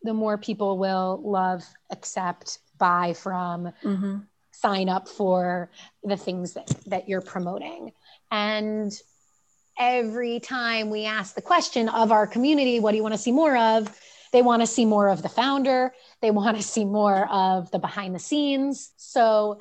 [0.05, 4.19] the more people will love, accept, buy from, mm-hmm.
[4.53, 5.73] sign up for
[6.05, 7.91] the things that, that you're promoting.
[8.31, 8.93] And
[9.79, 13.33] every time we ask the question of our community, what do you want to see
[13.33, 13.99] more of?
[14.33, 15.93] They want to see more of the founder.
[16.21, 18.93] They want to see more of the behind the scenes.
[18.97, 19.61] So,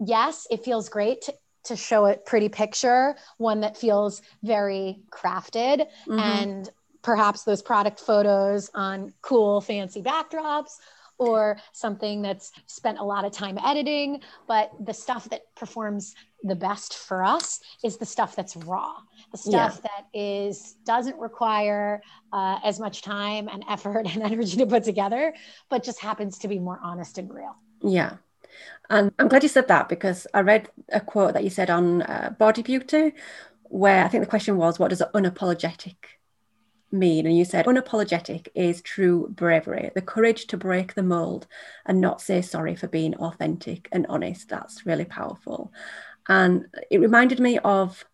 [0.00, 1.34] yes, it feels great to,
[1.64, 6.18] to show a pretty picture, one that feels very crafted mm-hmm.
[6.18, 6.70] and
[7.02, 10.76] perhaps those product photos on cool, fancy backdrops
[11.18, 14.20] or something that's spent a lot of time editing.
[14.46, 18.94] But the stuff that performs the best for us is the stuff that's raw
[19.34, 19.90] stuff yeah.
[19.90, 22.00] that is doesn't require
[22.32, 25.34] uh, as much time and effort and energy to put together
[25.68, 28.16] but just happens to be more honest and real yeah
[28.90, 32.02] and i'm glad you said that because i read a quote that you said on
[32.02, 33.12] uh, body beauty
[33.64, 35.96] where i think the question was what does unapologetic
[36.92, 37.26] mean?
[37.26, 41.46] And you said unapologetic is true bravery, the courage to break the mold
[41.84, 44.48] and not say sorry for being authentic and honest.
[44.48, 45.72] That's really powerful.
[46.28, 48.04] And it reminded me of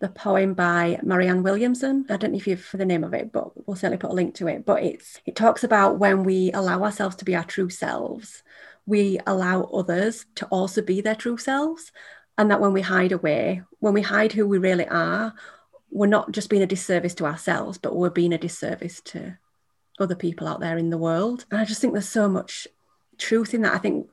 [0.00, 2.06] the poem by Marianne Williamson.
[2.08, 4.14] I don't know if you've for the name of it, but we'll certainly put a
[4.14, 4.64] link to it.
[4.64, 8.42] But it's it talks about when we allow ourselves to be our true selves,
[8.86, 11.92] we allow others to also be their true selves.
[12.38, 15.34] And that when we hide away, when we hide who we really are,
[15.90, 19.36] we're not just being a disservice to ourselves, but we're being a disservice to
[19.98, 21.44] other people out there in the world.
[21.50, 22.66] And I just think there's so much
[23.18, 23.74] truth in that.
[23.74, 24.08] I think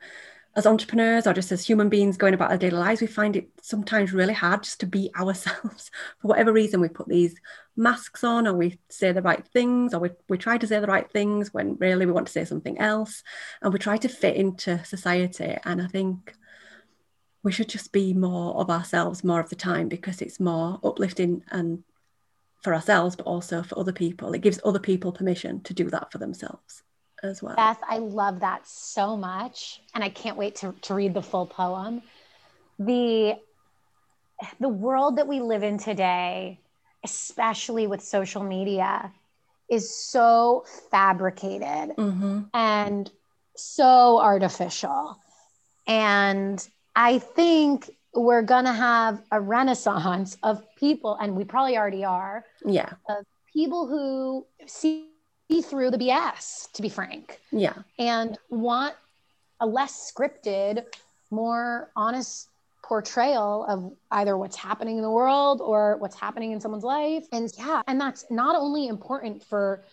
[0.58, 3.47] as entrepreneurs or just as human beings going about our daily lives, we find it
[3.62, 5.91] sometimes really hard just to be ourselves.
[6.20, 7.39] For whatever reason, we put these
[7.76, 10.88] masks on or we say the right things or we, we try to say the
[10.88, 13.22] right things when really we want to say something else.
[13.62, 15.58] And we try to fit into society.
[15.64, 16.34] And I think
[17.43, 21.43] we should just be more of ourselves more of the time because it's more uplifting
[21.51, 21.84] and
[22.64, 24.34] for ourselves, but also for other people.
[24.34, 26.82] It gives other people permission to do that for themselves
[27.24, 27.55] as well.
[27.55, 29.82] Beth, I love that so much.
[29.93, 32.01] And I can't wait to, to read the full poem.
[32.80, 33.38] the
[34.59, 36.59] the world that we live in today,
[37.03, 39.11] especially with social media,
[39.70, 42.41] is so fabricated mm-hmm.
[42.53, 43.11] and
[43.55, 45.18] so artificial.
[45.88, 46.65] And
[46.95, 52.45] I think we're going to have a renaissance of people, and we probably already are.
[52.63, 52.91] Yeah.
[53.09, 55.07] Of people who see
[55.50, 57.39] through the BS, to be frank.
[57.52, 57.74] Yeah.
[57.98, 58.95] And want
[59.60, 60.84] a less scripted,
[61.32, 62.50] more honest
[62.84, 67.26] portrayal of either what's happening in the world or what's happening in someone's life.
[67.32, 69.84] And yeah, and that's not only important for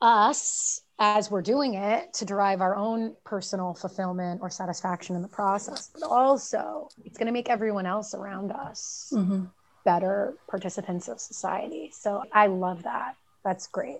[0.00, 5.28] us as we're doing it to derive our own personal fulfillment or satisfaction in the
[5.28, 9.44] process, but also it's going to make everyone else around us mm-hmm.
[9.84, 11.90] better participants of society.
[11.92, 13.16] So I love that.
[13.44, 13.98] That's great.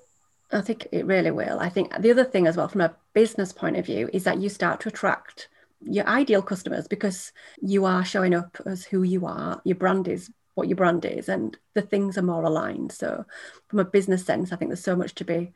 [0.55, 1.59] I think it really will.
[1.59, 4.41] I think the other thing as well, from a business point of view, is that
[4.41, 5.49] you start to attract
[5.81, 9.61] your ideal customers because you are showing up as who you are.
[9.65, 12.93] Your brand is what your brand is, and the things are more aligned.
[12.93, 13.25] So,
[13.69, 15.53] from a business sense, I think there's so much to be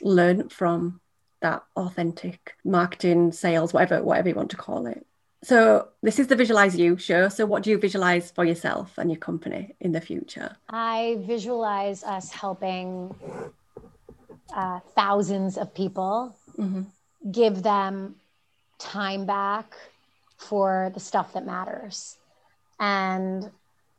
[0.00, 1.00] learned from
[1.40, 5.04] that authentic marketing, sales, whatever whatever you want to call it.
[5.42, 7.28] So, this is the Visualize You show.
[7.28, 10.56] So, what do you visualize for yourself and your company in the future?
[10.68, 13.14] I visualize us helping
[14.54, 16.82] uh, thousands of people, mm-hmm.
[17.30, 18.16] give them
[18.78, 19.74] time back
[20.36, 22.16] for the stuff that matters.
[22.78, 23.50] And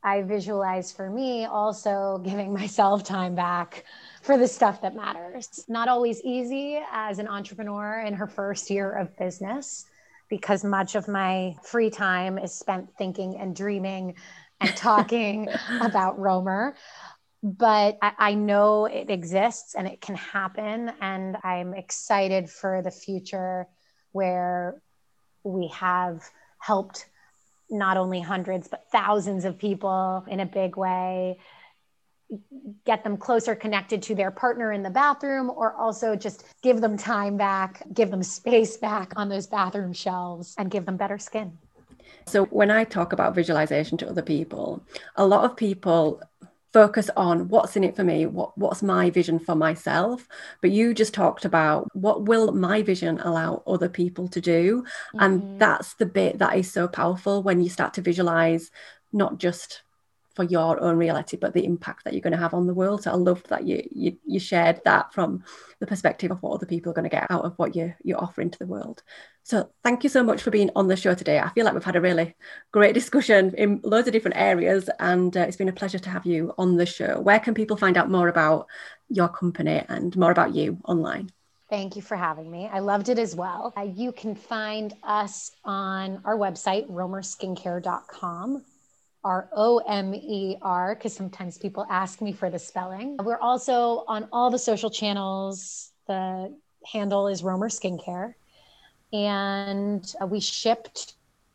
[0.03, 3.83] I visualize for me also giving myself time back
[4.21, 5.65] for the stuff that matters.
[5.67, 9.85] Not always easy as an entrepreneur in her first year of business,
[10.29, 14.15] because much of my free time is spent thinking and dreaming
[14.59, 15.49] and talking
[15.81, 16.75] about Romer.
[17.47, 20.91] But I, I know it exists and it can happen.
[20.99, 23.67] And I'm excited for the future
[24.11, 24.81] where
[25.43, 26.29] we have
[26.59, 27.05] helped
[27.69, 31.37] not only hundreds but thousands of people in a big way
[32.85, 36.97] get them closer connected to their partner in the bathroom or also just give them
[36.97, 41.57] time back give them space back on those bathroom shelves and give them better skin
[42.25, 44.81] so when i talk about visualization to other people
[45.15, 46.21] a lot of people
[46.77, 50.27] focus on what's in it for me what what's my vision for myself
[50.61, 55.19] but you just talked about what will my vision allow other people to do mm-hmm.
[55.23, 58.69] and that's the bit that is so powerful when you start to visualize
[59.11, 59.81] not just
[60.37, 63.01] for your own reality, but the impact that you're going to have on the world.
[63.01, 65.43] So I loved that you you, you shared that from
[65.79, 68.21] the perspective of what other people are going to get out of what you you're
[68.21, 69.01] offering to the world.
[69.47, 71.39] So thank you so much for being on the show today.
[71.39, 72.35] I feel like we've had a really
[72.73, 76.25] great discussion in loads of different areas, and uh, it's been a pleasure to have
[76.25, 77.21] you on the show.
[77.21, 78.67] Where can people find out more about
[79.07, 81.29] your company and more about you online?
[81.69, 82.69] Thank you for having me.
[82.69, 83.73] I loved it as well.
[83.77, 88.65] Uh, you can find us on our website, romerskincare.com.
[89.23, 93.15] R O M E R, because sometimes people ask me for the spelling.
[93.23, 95.91] We're also on all the social channels.
[96.07, 96.53] The
[96.85, 98.33] handle is Romer Skincare.
[99.13, 101.13] And uh, we shipped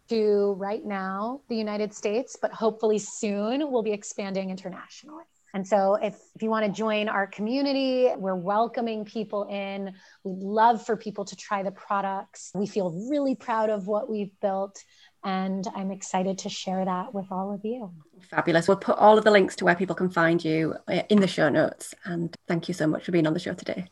[0.08, 5.24] to right now the United States, but hopefully soon we'll be expanding internationally.
[5.54, 9.92] And so, if, if you want to join our community, we're welcoming people in.
[10.24, 12.50] We'd love for people to try the products.
[12.54, 14.82] We feel really proud of what we've built.
[15.24, 17.92] And I'm excited to share that with all of you.
[18.30, 18.66] Fabulous.
[18.66, 21.28] We'll put all of the links to where people can find you uh, in the
[21.28, 21.94] show notes.
[22.04, 23.84] And thank you so much for being on the show today.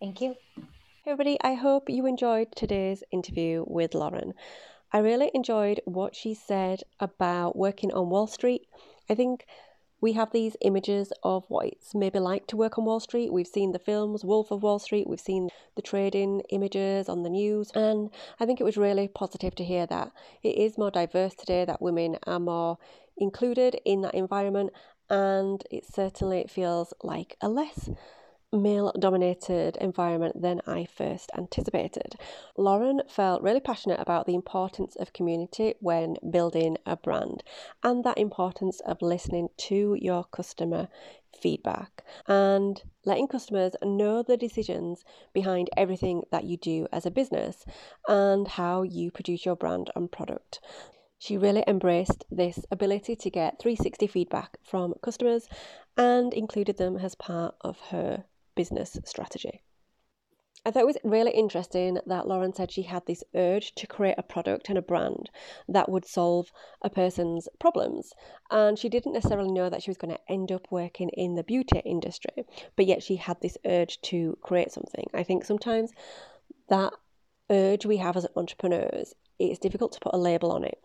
[0.00, 0.34] Thank you.
[1.06, 4.32] Everybody, I hope you enjoyed today's interview with Lauren.
[4.90, 8.62] I really enjoyed what she said about working on Wall Street.
[9.10, 9.44] I think
[10.00, 13.34] we have these images of what it's maybe like to work on Wall Street.
[13.34, 17.28] We've seen the films Wolf of Wall Street, we've seen the trading images on the
[17.28, 18.08] news, and
[18.40, 20.10] I think it was really positive to hear that
[20.42, 22.78] it is more diverse today, that women are more
[23.18, 24.70] included in that environment,
[25.10, 27.90] and it certainly feels like a less
[28.54, 32.16] male dominated environment than I first anticipated.
[32.56, 37.42] Lauren felt really passionate about the importance of community when building a brand
[37.82, 40.88] and that importance of listening to your customer
[41.38, 47.64] feedback and letting customers know the decisions behind everything that you do as a business
[48.08, 50.60] and how you produce your brand and product.
[51.18, 55.48] She really embraced this ability to get 360 feedback from customers
[55.96, 58.24] and included them as part of her
[58.54, 59.62] business strategy.
[60.66, 64.14] I thought it was really interesting that Lauren said she had this urge to create
[64.16, 65.28] a product and a brand
[65.68, 66.50] that would solve
[66.80, 68.12] a person's problems.
[68.50, 71.44] And she didn't necessarily know that she was going to end up working in the
[71.44, 72.44] beauty industry,
[72.76, 75.04] but yet she had this urge to create something.
[75.12, 75.92] I think sometimes
[76.70, 76.94] that
[77.50, 80.78] urge we have as entrepreneurs, it's difficult to put a label on it.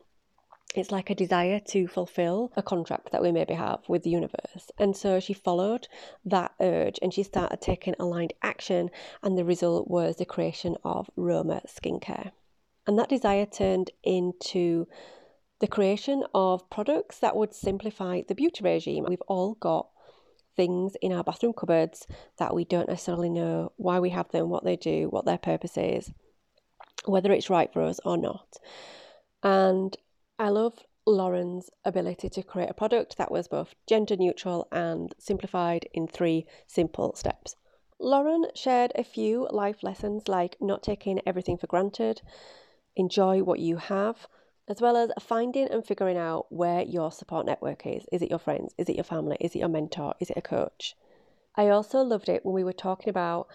[0.75, 4.69] It's like a desire to fulfill a contract that we maybe have with the universe.
[4.77, 5.87] And so she followed
[6.25, 8.91] that urge and she started taking aligned action,
[9.23, 12.31] and the result was the creation of Romer Skincare.
[12.85, 14.87] And that desire turned into
[15.59, 19.05] the creation of products that would simplify the beauty regime.
[19.07, 19.89] We've all got
[20.55, 22.05] things in our bathroom cupboards
[22.37, 25.77] that we don't necessarily know why we have them, what they do, what their purpose
[25.77, 26.11] is,
[27.05, 28.57] whether it's right for us or not.
[29.41, 29.97] And
[30.41, 35.89] I love Lauren's ability to create a product that was both gender neutral and simplified
[35.93, 37.57] in three simple steps.
[37.99, 42.21] Lauren shared a few life lessons like not taking everything for granted,
[42.95, 44.27] enjoy what you have,
[44.69, 48.05] as well as finding and figuring out where your support network is.
[48.09, 48.73] Is it your friends?
[48.77, 49.35] Is it your family?
[49.41, 50.13] Is it your mentor?
[50.21, 50.95] Is it a coach?
[51.55, 53.49] I also loved it when we were talking about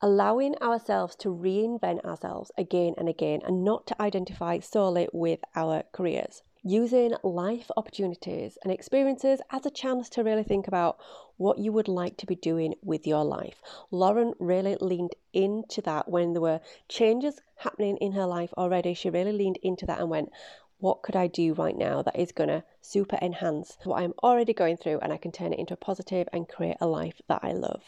[0.00, 5.82] allowing ourselves to reinvent ourselves again and again and not to identify solely with our
[5.92, 10.98] careers using life opportunities and experiences as a chance to really think about
[11.36, 13.62] what you would like to be doing with your life.
[13.90, 18.92] Lauren really leaned into that when there were changes happening in her life already.
[18.92, 20.30] She really leaned into that and went,
[20.78, 24.52] what could I do right now that is going to super enhance what I'm already
[24.52, 27.40] going through and I can turn it into a positive and create a life that
[27.42, 27.82] I love?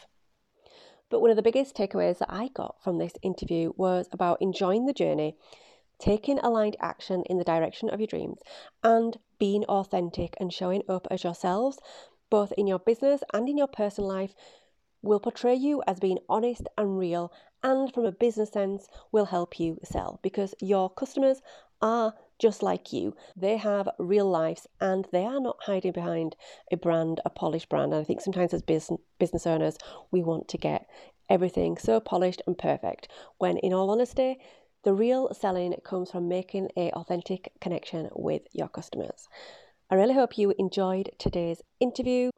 [1.11, 4.85] But one of the biggest takeaways that I got from this interview was about enjoying
[4.85, 5.35] the journey
[5.99, 8.39] taking aligned action in the direction of your dreams,
[8.81, 11.77] and being authentic and showing up as yourselves,
[12.29, 14.33] both in your business and in your personal life,
[15.03, 17.31] will portray you as being honest and real,
[17.61, 21.41] and from a business sense, will help you sell because your customers
[21.81, 23.15] are just like you.
[23.37, 26.35] They have real lives and they are not hiding behind
[26.71, 27.93] a brand, a polished brand.
[27.93, 29.77] And I think sometimes as business business owners,
[30.11, 30.87] we want to get
[31.29, 34.39] everything so polished and perfect when in all honesty,
[34.83, 39.27] the real selling comes from making a authentic connection with your customers.
[39.91, 42.31] I really hope you enjoyed today's interview.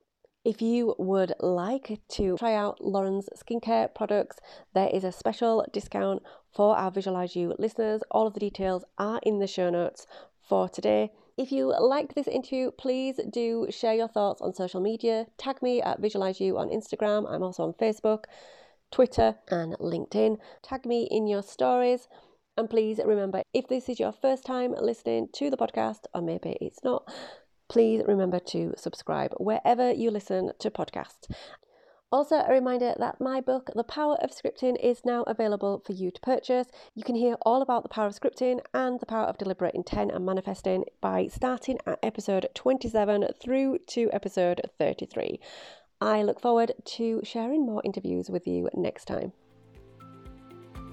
[0.46, 4.40] If you would like to try out Lauren's skincare products,
[4.74, 6.22] there is a special discount
[6.52, 8.02] for our Visualize You listeners.
[8.12, 10.06] All of the details are in the show notes
[10.42, 11.12] for today.
[11.38, 15.28] If you liked this interview, please do share your thoughts on social media.
[15.38, 17.26] Tag me at Visualize You on Instagram.
[17.30, 18.26] I'm also on Facebook,
[18.92, 20.40] Twitter, and LinkedIn.
[20.62, 22.10] Tag me in your stories.
[22.58, 26.58] And please remember if this is your first time listening to the podcast, or maybe
[26.60, 27.10] it's not,
[27.68, 31.28] please remember to subscribe wherever you listen to podcasts.
[32.14, 36.12] Also, a reminder that my book, The Power of Scripting, is now available for you
[36.12, 36.68] to purchase.
[36.94, 40.12] You can hear all about the power of scripting and the power of deliberate intent
[40.12, 45.40] and manifesting by starting at episode 27 through to episode 33.
[46.00, 49.34] I look forward to sharing more interviews with you next time.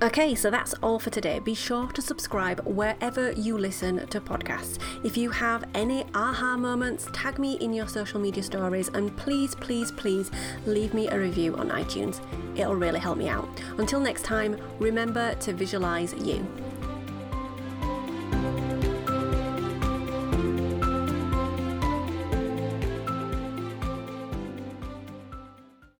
[0.02, 1.40] Okay, so that's all for today.
[1.40, 4.78] Be sure to subscribe wherever you listen to podcasts.
[5.04, 9.54] If you have any aha moments, tag me in your social media stories and please,
[9.54, 10.30] please, please
[10.64, 12.18] leave me a review on iTunes.
[12.56, 13.46] It'll really help me out.
[13.76, 16.46] Until next time, remember to visualize you.